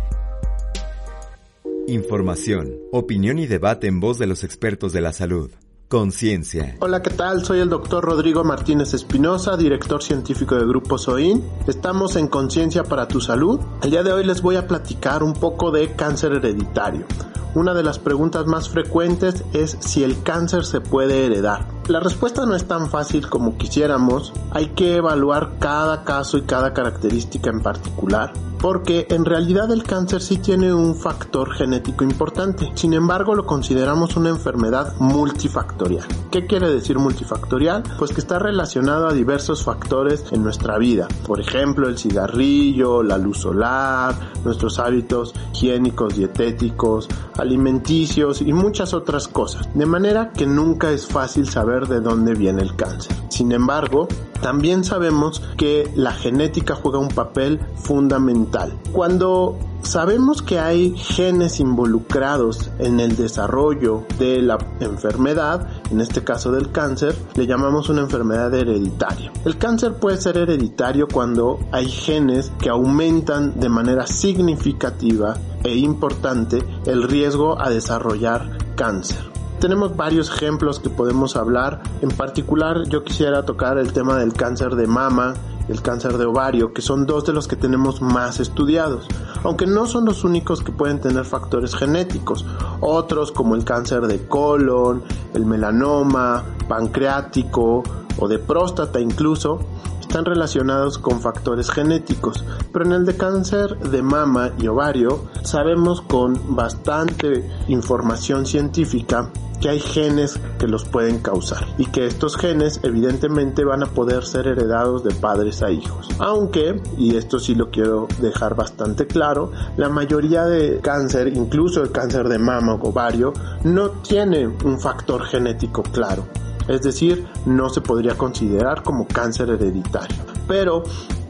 [1.87, 5.49] Información, opinión y debate en voz de los expertos de la salud.
[5.87, 6.75] Conciencia.
[6.81, 7.45] Hola, ¿qué tal?
[7.45, 11.45] Soy el doctor Rodrigo Martínez Espinosa, director científico de Grupo SOIN.
[11.69, 13.61] Estamos en Conciencia para tu Salud.
[13.81, 17.07] El día de hoy les voy a platicar un poco de cáncer hereditario.
[17.55, 21.67] Una de las preguntas más frecuentes es si el cáncer se puede heredar.
[21.89, 26.73] La respuesta no es tan fácil como quisiéramos, hay que evaluar cada caso y cada
[26.73, 32.71] característica en particular porque en realidad el cáncer sí tiene un factor genético importante.
[32.75, 36.07] Sin embargo, lo consideramos una enfermedad multifactorial.
[36.31, 37.83] ¿Qué quiere decir multifactorial?
[37.99, 41.09] Pues que está relacionado a diversos factores en nuestra vida.
[41.27, 47.09] Por ejemplo, el cigarrillo, la luz solar, nuestros hábitos higiénicos, dietéticos,
[47.41, 49.69] alimenticios y muchas otras cosas.
[49.75, 53.17] De manera que nunca es fácil saber de dónde viene el cáncer.
[53.29, 54.09] Sin embargo,
[54.41, 58.79] también sabemos que la genética juega un papel fundamental.
[58.93, 66.53] Cuando sabemos que hay genes involucrados en el desarrollo de la enfermedad, en este caso
[66.53, 69.33] del cáncer, le llamamos una enfermedad hereditaria.
[69.45, 76.63] El cáncer puede ser hereditario cuando hay genes que aumentan de manera significativa e importante
[76.87, 79.30] el riesgo a desarrollar cáncer
[79.61, 81.83] tenemos varios ejemplos que podemos hablar.
[82.01, 85.35] En particular, yo quisiera tocar el tema del cáncer de mama,
[85.69, 89.07] el cáncer de ovario, que son dos de los que tenemos más estudiados,
[89.45, 92.47] aunque no son los únicos que pueden tener factores genéticos.
[92.81, 95.05] Otros como el cáncer de colon,
[95.35, 97.83] el melanoma, pancreático
[98.19, 99.61] o de próstata incluso,
[100.01, 106.01] están relacionados con factores genéticos, pero en el de cáncer de mama y ovario sabemos
[106.01, 109.31] con bastante información científica
[109.61, 114.25] que hay genes que los pueden causar y que estos genes evidentemente van a poder
[114.25, 116.09] ser heredados de padres a hijos.
[116.19, 121.93] Aunque, y esto sí lo quiero dejar bastante claro, la mayoría de cáncer, incluso el
[121.93, 123.33] cáncer de mama o ovario,
[123.65, 126.25] no tiene un factor genético claro.
[126.69, 130.17] Es decir, no se podría considerar como cáncer hereditario.
[130.47, 130.83] Pero,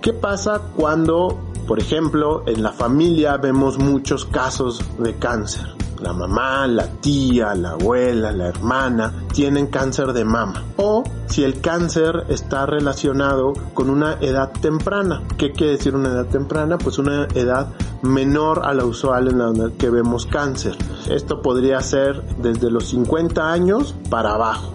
[0.03, 5.80] ¿qué pasa cuando, por ejemplo, en la familia vemos muchos casos de cáncer?
[6.01, 10.65] La mamá, la tía, la abuela, la hermana tienen cáncer de mama.
[10.77, 15.23] O si el cáncer está relacionado con una edad temprana.
[15.37, 16.79] ¿Qué quiere decir una edad temprana?
[16.79, 17.69] Pues una edad
[18.03, 20.77] menor a la usual en la que vemos cáncer.
[21.09, 24.75] Esto podría ser desde los 50 años para abajo.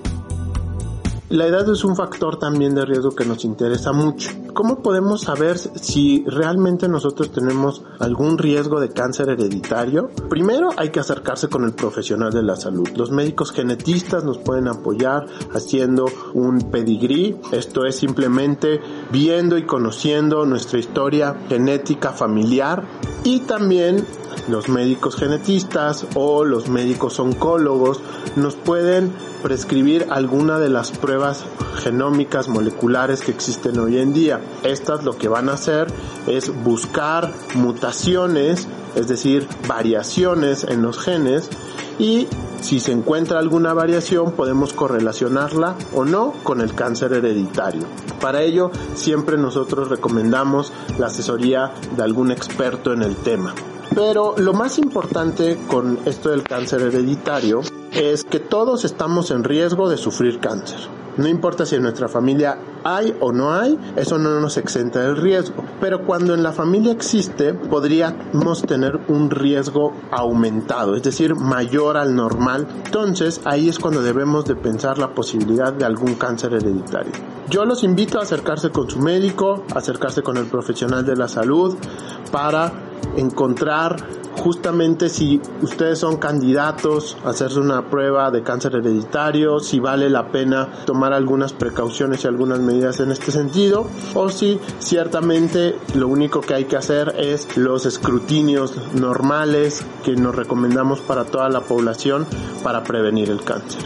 [1.30, 4.30] La edad es un factor también de riesgo que nos interesa mucho.
[4.54, 10.12] ¿Cómo podemos saber si realmente nosotros tenemos algún riesgo de cáncer hereditario?
[10.30, 12.88] Primero hay que acercarse con el profesional de la salud.
[12.96, 16.06] Los médicos genetistas nos pueden apoyar haciendo
[16.36, 17.36] un pedigrí.
[17.52, 18.80] Esto es simplemente
[19.12, 22.86] viendo y conociendo nuestra historia genética familiar
[23.24, 24.06] y también
[24.48, 28.00] los médicos genetistas o los médicos oncólogos
[28.36, 29.12] nos pueden
[29.42, 31.15] prescribir alguna de las pruebas
[31.78, 34.42] genómicas moleculares que existen hoy en día.
[34.64, 35.88] Estas lo que van a hacer
[36.28, 41.50] es buscar mutaciones, es decir, variaciones en los genes
[42.00, 42.28] y
[42.62, 47.84] si se encuentra alguna variación podemos correlacionarla o no con el cáncer hereditario.
[48.20, 53.54] Para ello siempre nosotros recomendamos la asesoría de algún experto en el tema.
[53.94, 57.62] Pero lo más importante con esto del cáncer hereditario
[57.92, 60.80] es que todos estamos en riesgo de sufrir cáncer.
[61.18, 65.18] No importa si en nuestra familia hay o no hay, eso no nos exenta del
[65.18, 65.64] riesgo.
[65.80, 72.16] Pero cuando en la familia existe, podríamos tener un riesgo aumentado, es decir, mayor al
[72.16, 72.68] normal.
[72.86, 77.14] Entonces ahí es cuando debemos de pensar la posibilidad de algún cáncer hereditario.
[77.50, 81.76] Yo los invito a acercarse con su médico, acercarse con el profesional de la salud
[82.32, 82.72] para
[83.18, 83.98] encontrar
[84.36, 90.28] justamente si ustedes son candidatos a hacerse una prueba de cáncer hereditario, si vale la
[90.32, 96.42] pena tomar algunas precauciones y algunas medidas en este sentido, o si ciertamente lo único
[96.42, 102.26] que hay que hacer es los escrutinios normales que nos recomendamos para toda la población
[102.64, 103.82] para prevenir el cáncer.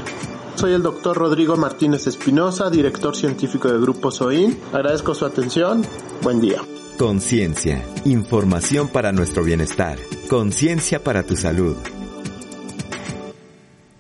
[0.56, 4.60] Soy el doctor Rodrigo Martínez Espinosa, director científico del Grupo SOIN.
[4.74, 5.86] Agradezco su atención.
[6.22, 6.62] Buen día.
[7.00, 9.98] Conciencia, información para nuestro bienestar.
[10.30, 11.78] Conciencia para tu salud.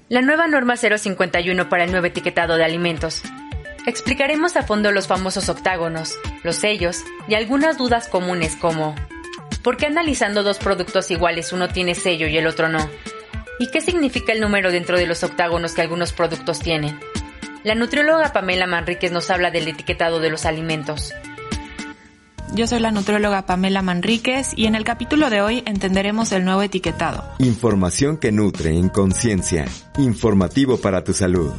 [0.10, 3.22] La nueva norma 051 para el nuevo etiquetado de alimentos.
[3.88, 8.96] Explicaremos a fondo los famosos octágonos, los sellos y algunas dudas comunes como
[9.64, 12.90] ¿por qué analizando dos productos iguales uno tiene sello y el otro no?
[13.60, 17.00] ¿Y qué significa el número dentro de los octágonos que algunos productos tienen?
[17.64, 21.14] La nutrióloga Pamela Manríquez nos habla del etiquetado de los alimentos.
[22.56, 26.62] Yo soy la nutrióloga Pamela Manríquez y en el capítulo de hoy entenderemos el nuevo
[26.64, 27.24] etiquetado.
[27.38, 29.66] Información que nutre en conciencia.
[29.98, 31.52] Informativo para tu salud.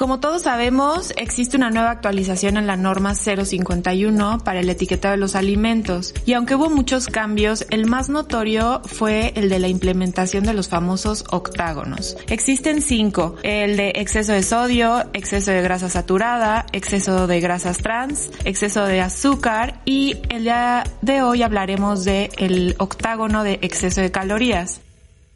[0.00, 5.18] Como todos sabemos, existe una nueva actualización en la norma 051 para el etiquetado de
[5.18, 10.44] los alimentos y aunque hubo muchos cambios, el más notorio fue el de la implementación
[10.44, 12.16] de los famosos octágonos.
[12.28, 18.30] Existen cinco, el de exceso de sodio, exceso de grasa saturada, exceso de grasas trans,
[18.46, 24.10] exceso de azúcar y el día de hoy hablaremos de el octágono de exceso de
[24.10, 24.80] calorías.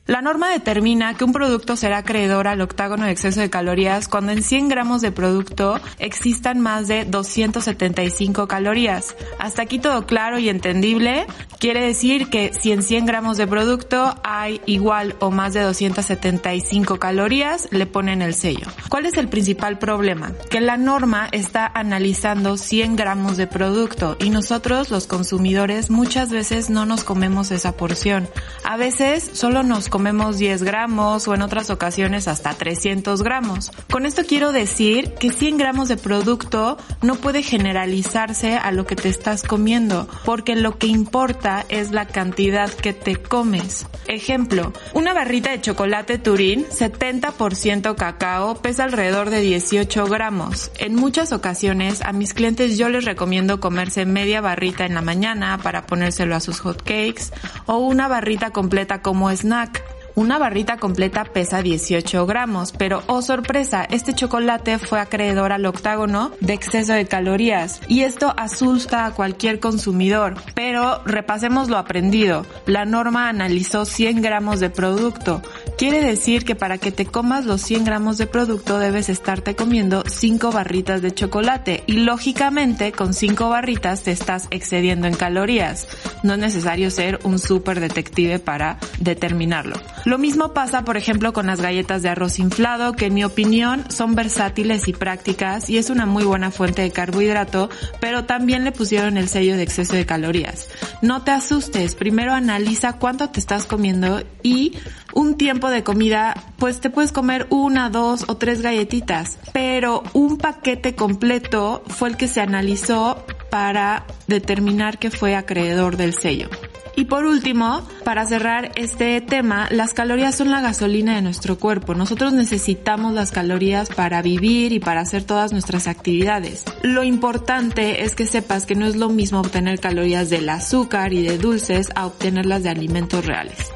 [0.07, 4.33] La norma determina que un producto será acreedor al octágono de exceso de calorías cuando
[4.33, 9.17] en 100 gramos de producto existan más de 275 calorías.
[9.39, 11.27] Hasta aquí todo claro y entendible.
[11.59, 16.99] Quiere decir que si en 100 gramos de producto hay igual o más de 275
[16.99, 18.67] calorías, le ponen el sello.
[18.91, 20.33] ¿Cuál es el principal problema?
[20.51, 26.69] Que la norma está analizando 100 gramos de producto y nosotros los consumidores muchas veces
[26.69, 28.29] no nos comemos esa porción.
[28.65, 33.71] A veces solo nos comemos 10 gramos o en otras ocasiones hasta 300 gramos.
[33.93, 38.97] Con esto quiero decir que 100 gramos de producto no puede generalizarse a lo que
[38.97, 43.87] te estás comiendo, porque lo que importa es la cantidad que te comes.
[44.09, 50.73] Ejemplo, una barrita de chocolate Turín, 70% cacao, pesa alrededor de 18 gramos.
[50.79, 55.59] En muchas ocasiones a mis clientes yo les recomiendo comerse media barrita en la mañana
[55.63, 57.31] para ponérselo a sus hot cakes
[57.67, 59.84] o una barrita completa como snack.
[60.17, 66.31] Una barrita completa pesa 18 gramos, pero oh sorpresa, este chocolate fue acreedor al octágono
[66.41, 70.37] de exceso de calorías y esto asusta a cualquier consumidor.
[70.55, 72.47] Pero repasemos lo aprendido.
[72.67, 75.43] La norma analizó 100 gramos de producto.
[75.77, 80.05] Quiere decir que para que te comas los 100 gramos de producto debes estarte comiendo
[80.07, 85.89] 5 barritas de chocolate y lógicamente con 5 barritas te estás excediendo en calorías.
[86.23, 89.75] No es necesario ser un super detective para determinarlo.
[90.05, 93.85] Lo mismo pasa, por ejemplo, con las galletas de arroz inflado, que en mi opinión
[93.91, 97.69] son versátiles y prácticas y es una muy buena fuente de carbohidrato,
[98.01, 100.69] pero también le pusieron el sello de exceso de calorías.
[101.03, 104.79] No te asustes, primero analiza cuánto te estás comiendo y
[105.15, 110.39] un tiempo de comida, pues te puedes comer una, dos o tres galletitas, pero un
[110.39, 116.49] paquete completo fue el que se analizó para determinar que fue acreedor del sello.
[116.97, 121.95] Y por último, para cerrar este tema, las calorías son la gasolina de nuestro cuerpo.
[121.95, 126.65] Nosotros necesitamos las calorías para vivir y para hacer todas nuestras actividades.
[126.83, 131.23] Lo importante es que sepas que no es lo mismo obtener calorías del azúcar y
[131.23, 133.74] de dulces a obtenerlas de alimentos reales.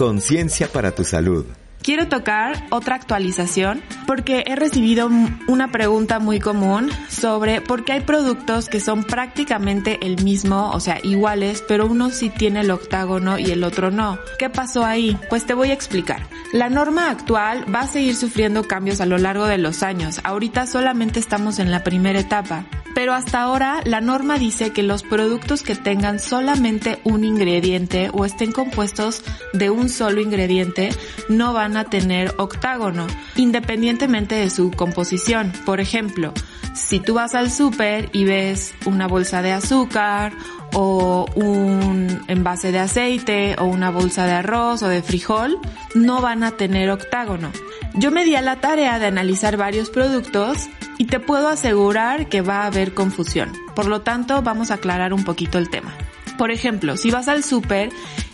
[0.00, 1.44] Conciencia para tu salud.
[1.82, 5.08] Quiero tocar otra actualización porque he recibido
[5.48, 10.80] una pregunta muy común sobre por qué hay productos que son prácticamente el mismo, o
[10.80, 14.18] sea, iguales, pero uno sí tiene el octágono y el otro no.
[14.38, 15.16] ¿Qué pasó ahí?
[15.30, 16.26] Pues te voy a explicar.
[16.52, 20.20] La norma actual va a seguir sufriendo cambios a lo largo de los años.
[20.24, 22.64] Ahorita solamente estamos en la primera etapa
[22.94, 28.24] Pero hasta ahora la norma dice que los productos que tengan solamente un ingrediente o
[28.24, 29.22] estén compuestos
[29.52, 30.90] de un solo ingrediente
[31.28, 33.06] no van a tener octágono,
[33.36, 35.52] independientemente de su composición.
[35.64, 36.32] Por ejemplo,
[36.74, 40.32] si tú vas al súper y ves una bolsa de azúcar
[40.72, 45.58] o un envase de aceite o una bolsa de arroz o de frijol,
[45.94, 47.50] no van a tener octágono.
[47.94, 50.68] Yo me di a la tarea de analizar varios productos
[50.98, 53.52] y te puedo asegurar que va a haber confusión.
[53.74, 55.92] Por lo tanto, vamos a aclarar un poquito el tema.
[56.38, 57.90] Por ejemplo, si vas al súper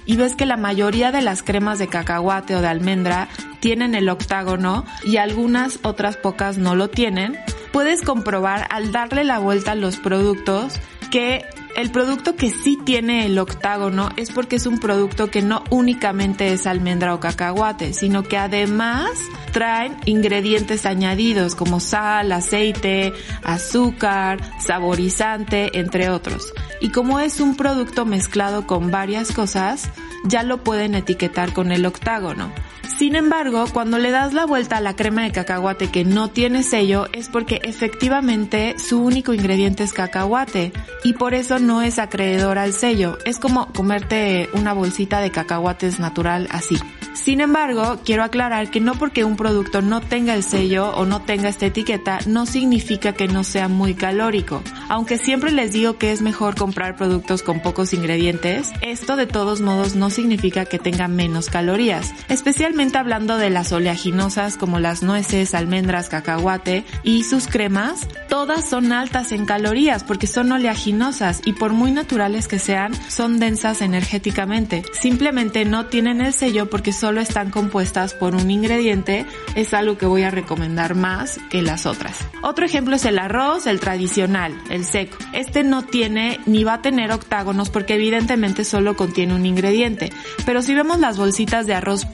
[0.07, 3.29] y ves que la mayoría de las cremas de cacahuate o de almendra
[3.61, 7.37] tienen el octágono y algunas otras pocas no lo tienen,
[7.73, 10.81] puedes comprobar al darle la vuelta a los productos
[11.11, 11.45] que
[11.77, 16.53] el producto que sí tiene el octágono es porque es un producto que no únicamente
[16.53, 19.11] es almendra o cacahuate, sino que además
[19.53, 23.13] traen ingredientes añadidos como sal, aceite,
[23.43, 26.55] azúcar, saborizante, entre otros.
[26.81, 29.91] Y como es un producto mezclado con varias cosas,
[30.25, 32.51] ya lo pueden etiquetar con el octágono.
[32.89, 36.63] Sin embargo, cuando le das la vuelta a la crema de cacahuate que no tiene
[36.63, 40.73] sello es porque efectivamente su único ingrediente es cacahuate
[41.03, 43.19] y por eso no es acreedor al sello.
[43.25, 46.79] Es como comerte una bolsita de cacahuates natural así.
[47.15, 51.23] Sin embargo, quiero aclarar que no porque un producto no tenga el sello o no
[51.23, 54.63] tenga esta etiqueta no significa que no sea muy calórico.
[54.89, 59.61] Aunque siempre les digo que es mejor comprar productos con pocos ingredientes, esto de todos
[59.61, 65.55] modos no significa que tenga menos calorías, especialmente hablando de las oleaginosas como las nueces,
[65.55, 71.73] almendras, cacahuate y sus cremas, todas son altas en calorías porque son oleaginosas y por
[71.73, 74.83] muy naturales que sean, son densas energéticamente.
[74.93, 79.25] Simplemente no tienen el sello porque solo están compuestas por un ingrediente,
[79.55, 82.19] es algo que voy a recomendar más que las otras.
[82.43, 85.17] Otro ejemplo es el arroz, el tradicional, el seco.
[85.33, 90.13] Este no tiene ni va a tener octágonos porque evidentemente solo contiene un ingrediente.
[90.45, 92.05] Pero si vemos las bolsitas de arroz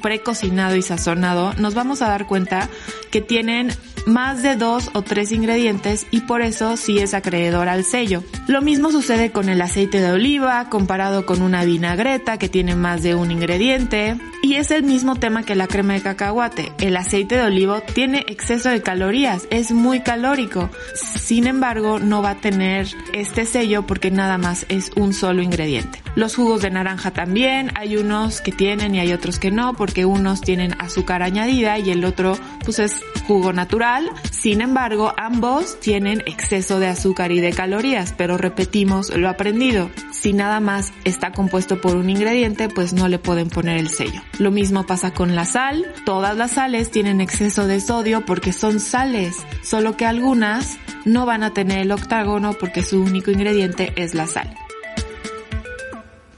[0.52, 2.68] y sazonado, nos vamos a dar cuenta
[3.10, 3.72] que tienen
[4.06, 8.22] más de dos o tres ingredientes y por eso sí es acreedor al sello.
[8.48, 13.02] Lo mismo sucede con el aceite de oliva comparado con una vinagreta que tiene más
[13.02, 16.72] de un ingrediente y es el mismo tema que la crema de cacahuate.
[16.80, 20.68] El aceite de olivo tiene exceso de calorías, es muy calórico.
[20.94, 26.02] Sin embargo, no va a tener este sello porque nada más es un solo ingrediente.
[26.14, 30.04] Los jugos de naranja también, hay unos que tienen y hay otros que no porque
[30.04, 34.10] unos tienen azúcar añadida y el otro pues es jugo natural.
[34.30, 39.90] Sin embargo, ambos tienen exceso de azúcar y de calorías, pero repetimos lo aprendido.
[40.10, 44.22] Si nada más está compuesto por un ingrediente, pues no le pueden poner el sello.
[44.38, 45.86] Lo mismo pasa con la sal.
[46.04, 51.42] Todas las sales tienen exceso de sodio porque son sales, solo que algunas no van
[51.42, 54.54] a tener el octágono porque su único ingrediente es la sal.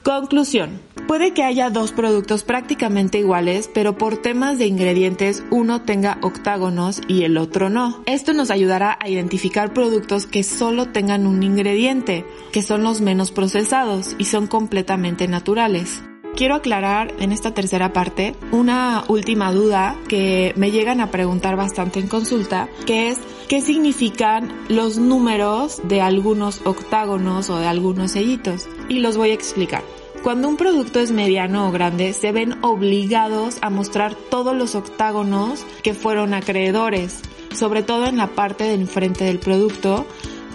[0.05, 0.81] Conclusión.
[1.07, 7.01] Puede que haya dos productos prácticamente iguales, pero por temas de ingredientes uno tenga octágonos
[7.07, 8.03] y el otro no.
[8.05, 13.31] Esto nos ayudará a identificar productos que solo tengan un ingrediente, que son los menos
[13.31, 16.03] procesados y son completamente naturales.
[16.35, 21.99] Quiero aclarar en esta tercera parte una última duda que me llegan a preguntar bastante
[21.99, 28.67] en consulta, que es qué significan los números de algunos octágonos o de algunos sellitos.
[28.89, 29.94] Y los voy a explicar.
[30.25, 35.63] Cuando un producto es mediano o grande, se ven obligados a mostrar todos los octágonos
[35.83, 37.21] que fueron acreedores,
[37.53, 40.07] sobre todo en la parte del enfrente del producto,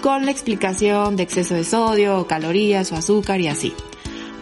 [0.02, 3.72] con la explicación de exceso de sodio, o calorías o azúcar y así.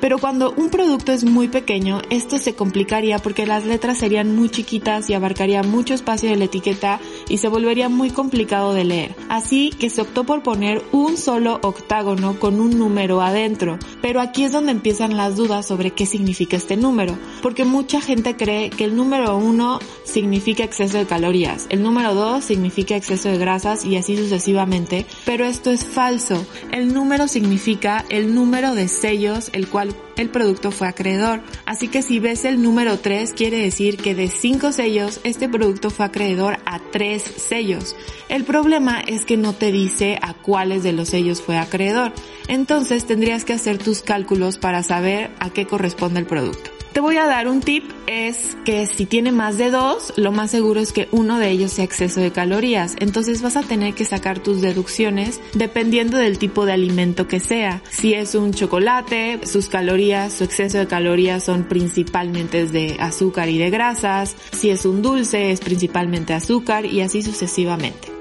[0.01, 4.49] Pero cuando un producto es muy pequeño, esto se complicaría porque las letras serían muy
[4.49, 9.17] chiquitas y abarcaría mucho espacio de la etiqueta y se volvería muy complicado de leer.
[9.29, 13.79] Así que se optó por poner un solo octágono con un número adentro.
[14.01, 17.19] Pero aquí es donde empiezan las dudas sobre qué significa este número.
[17.43, 22.45] Porque mucha gente cree que el número 1 significa exceso de calorías, el número 2
[22.45, 25.07] significa exceso de grasas y así sucesivamente.
[25.25, 26.45] Pero esto es falso.
[26.73, 31.41] El número significa el número de sellos el cual el producto fue acreedor.
[31.65, 35.91] Así que si ves el número 3 quiere decir que de 5 sellos este producto
[35.91, 37.97] fue acreedor a 3 sellos.
[38.29, 42.13] El problema es que no te dice a cuáles de los sellos fue acreedor.
[42.49, 46.78] Entonces tendrías que hacer tus cálculos para saber a qué corresponde el producto.
[46.93, 50.51] Te voy a dar un tip, es que si tiene más de dos, lo más
[50.51, 52.97] seguro es que uno de ellos sea exceso de calorías.
[52.99, 57.83] Entonces vas a tener que sacar tus deducciones dependiendo del tipo de alimento que sea.
[57.91, 63.59] Si es un chocolate, sus calorías, su exceso de calorías son principalmente de azúcar y
[63.59, 64.35] de grasas.
[64.53, 68.18] Si es un dulce, es principalmente azúcar y así sucesivamente.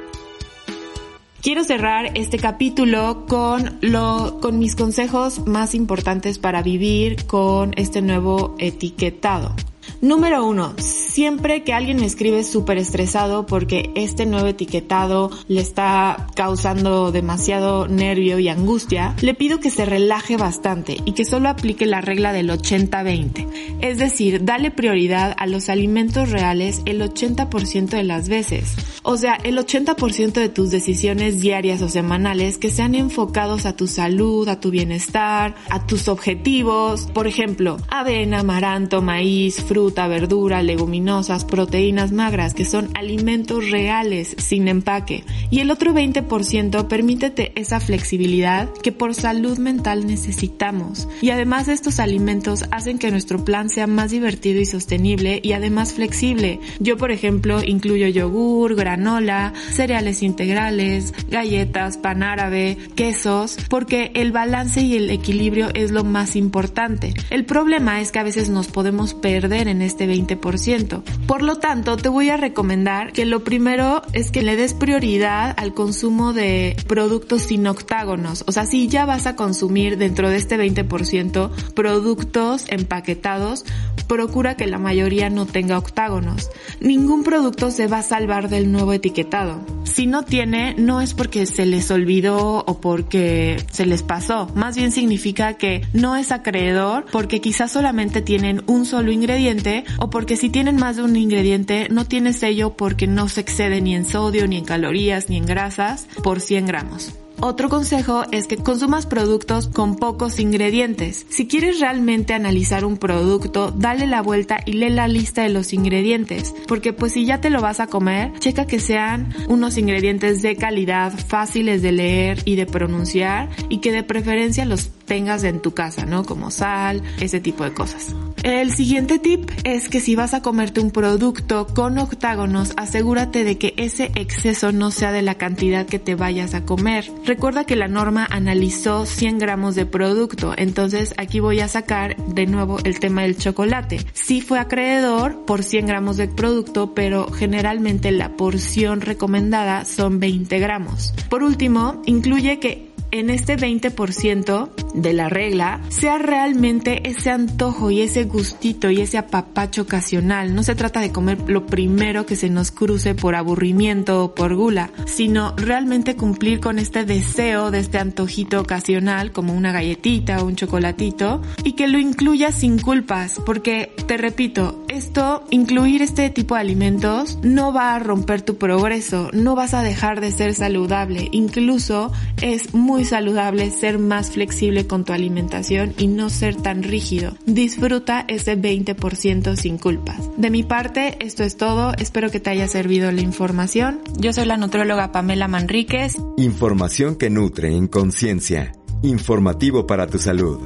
[1.42, 8.02] Quiero cerrar este capítulo con lo, con mis consejos más importantes para vivir con este
[8.02, 9.56] nuevo etiquetado.
[10.02, 16.28] Número uno, siempre que alguien me escribe súper estresado porque este nuevo etiquetado le está
[16.36, 21.86] causando demasiado nervio y angustia, le pido que se relaje bastante y que solo aplique
[21.86, 23.48] la regla del 80-20.
[23.82, 28.76] Es decir, dale prioridad a los alimentos reales el 80% de las veces.
[29.04, 33.88] O sea, el 80% de tus decisiones diarias o semanales que sean enfocados a tu
[33.88, 37.08] salud, a tu bienestar, a tus objetivos.
[37.14, 39.77] Por ejemplo, avena, amaranto, maíz, fruta,
[40.08, 45.24] verdura, leguminosas, proteínas magras, que son alimentos reales, sin empaque.
[45.52, 51.08] Y el otro 20% permítete esa flexibilidad que por salud mental necesitamos.
[51.22, 55.94] Y además estos alimentos hacen que nuestro plan sea más divertido y sostenible y además
[55.94, 56.60] flexible.
[56.80, 64.82] Yo, por ejemplo, incluyo yogur, granola, cereales integrales, galletas, pan árabe, quesos, porque el balance
[64.82, 67.14] y el equilibrio es lo más importante.
[67.30, 71.04] El problema es que a veces nos podemos perder en este 20%.
[71.28, 75.54] Por lo tanto, te voy a recomendar que lo primero es que le des prioridad
[75.58, 78.44] al consumo de productos sin octágonos.
[78.48, 83.66] O sea, si ya vas a consumir dentro de este 20% productos empaquetados,
[84.08, 86.50] procura que la mayoría no tenga octágonos.
[86.80, 89.60] Ningún producto se va a salvar del nuevo etiquetado.
[89.84, 94.48] Si no tiene, no es porque se les olvidó o porque se les pasó.
[94.54, 99.57] Más bien significa que no es acreedor porque quizás solamente tienen un solo ingrediente
[100.00, 103.82] o porque si tienen más de un ingrediente no tiene sello porque no se excede
[103.82, 107.14] ni en sodio, ni en calorías, ni en grasas por 100 gramos.
[107.40, 111.28] Otro consejo es que consumas productos con pocos ingredientes.
[111.30, 115.72] Si quieres realmente analizar un producto, dale la vuelta y lee la lista de los
[115.72, 120.42] ingredientes, porque pues si ya te lo vas a comer, checa que sean unos ingredientes
[120.42, 125.62] de calidad, fáciles de leer y de pronunciar y que de preferencia los tengas en
[125.62, 126.24] tu casa, ¿no?
[126.24, 128.14] Como sal, ese tipo de cosas.
[128.44, 133.58] El siguiente tip es que si vas a comerte un producto con octágonos, asegúrate de
[133.58, 137.12] que ese exceso no sea de la cantidad que te vayas a comer.
[137.26, 142.46] Recuerda que la norma analizó 100 gramos de producto, entonces aquí voy a sacar de
[142.46, 144.00] nuevo el tema del chocolate.
[144.14, 150.60] Sí fue acreedor por 100 gramos de producto, pero generalmente la porción recomendada son 20
[150.60, 151.14] gramos.
[151.30, 158.02] Por último, incluye que en este 20% de la regla sea realmente ese antojo y
[158.02, 160.54] ese gustito y ese apapacho ocasional.
[160.56, 164.56] No se trata de comer lo primero que se nos cruce por aburrimiento o por
[164.56, 170.46] gula, sino realmente cumplir con este deseo de este antojito ocasional como una galletita o
[170.46, 176.56] un chocolatito y que lo incluya sin culpas, porque te repito, esto, incluir este tipo
[176.56, 181.30] de alimentos no va a romper tu progreso, no vas a dejar de ser saludable,
[181.32, 182.12] incluso
[182.42, 187.38] es muy saludable ser más flexible con tu alimentación y no ser tan rígido.
[187.46, 190.18] Disfruta ese 20% sin culpas.
[190.36, 191.94] De mi parte, esto es todo.
[192.00, 194.02] Espero que te haya servido la información.
[194.18, 196.16] Yo soy la nutróloga Pamela Manríquez.
[196.38, 198.72] Información que nutre en conciencia.
[199.04, 200.60] Informativo para tu salud.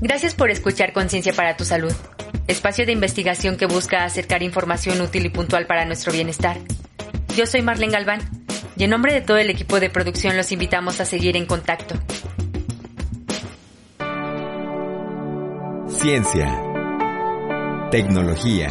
[0.00, 1.92] Gracias por escuchar Conciencia para tu Salud,
[2.46, 6.56] espacio de investigación que busca acercar información útil y puntual para nuestro bienestar.
[7.36, 8.39] Yo soy Marlene Galván
[8.80, 11.96] y en nombre de todo el equipo de producción los invitamos a seguir en contacto.
[15.88, 16.62] Ciencia,
[17.90, 18.70] tecnología,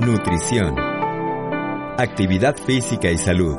[0.00, 0.74] nutrición,
[1.96, 3.56] actividad física y salud,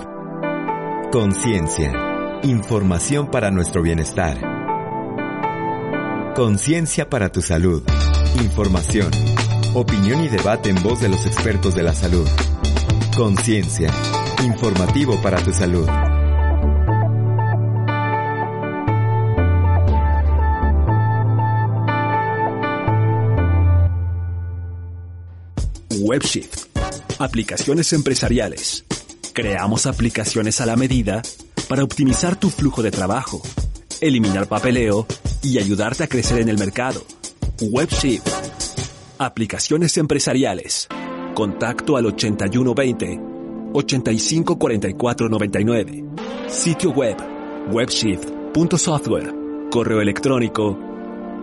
[1.09, 4.37] conciencia, información para nuestro bienestar.
[6.35, 7.81] Conciencia para tu salud.
[8.41, 9.09] Información,
[9.73, 12.27] opinión y debate en voz de los expertos de la salud.
[13.15, 13.89] Conciencia,
[14.41, 15.87] informativo para tu salud.
[25.89, 26.67] WebShift.
[27.19, 28.85] Aplicaciones empresariales.
[29.33, 31.21] Creamos aplicaciones a la medida
[31.69, 33.41] para optimizar tu flujo de trabajo,
[34.01, 35.07] eliminar papeleo
[35.41, 37.03] y ayudarte a crecer en el mercado.
[37.61, 38.27] WebShift.
[39.17, 40.87] Aplicaciones empresariales.
[41.35, 43.32] Contacto al 8120
[43.73, 46.03] 854499.
[46.47, 47.17] Sitio web
[47.71, 49.33] webshift.software.
[49.69, 50.75] Correo electrónico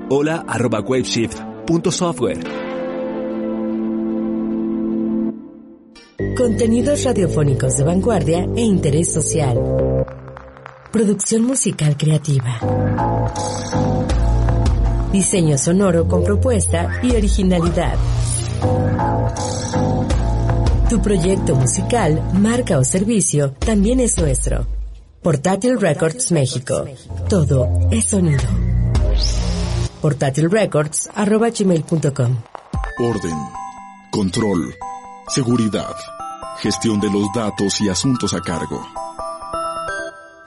[0.09, 2.41] hola arroba webshift.software.
[6.37, 9.57] Contenidos radiofónicos de vanguardia e interés social.
[10.91, 12.59] Producción musical creativa.
[15.13, 17.97] Diseño sonoro con propuesta y originalidad.
[20.91, 24.67] Tu proyecto musical, marca o servicio también es nuestro.
[25.23, 26.85] Portátil Records México.
[27.29, 28.43] Todo es sonido.
[30.01, 32.37] portátilrecords.com
[32.99, 33.37] Orden,
[34.11, 34.75] control,
[35.29, 35.95] seguridad,
[36.59, 38.85] gestión de los datos y asuntos a cargo.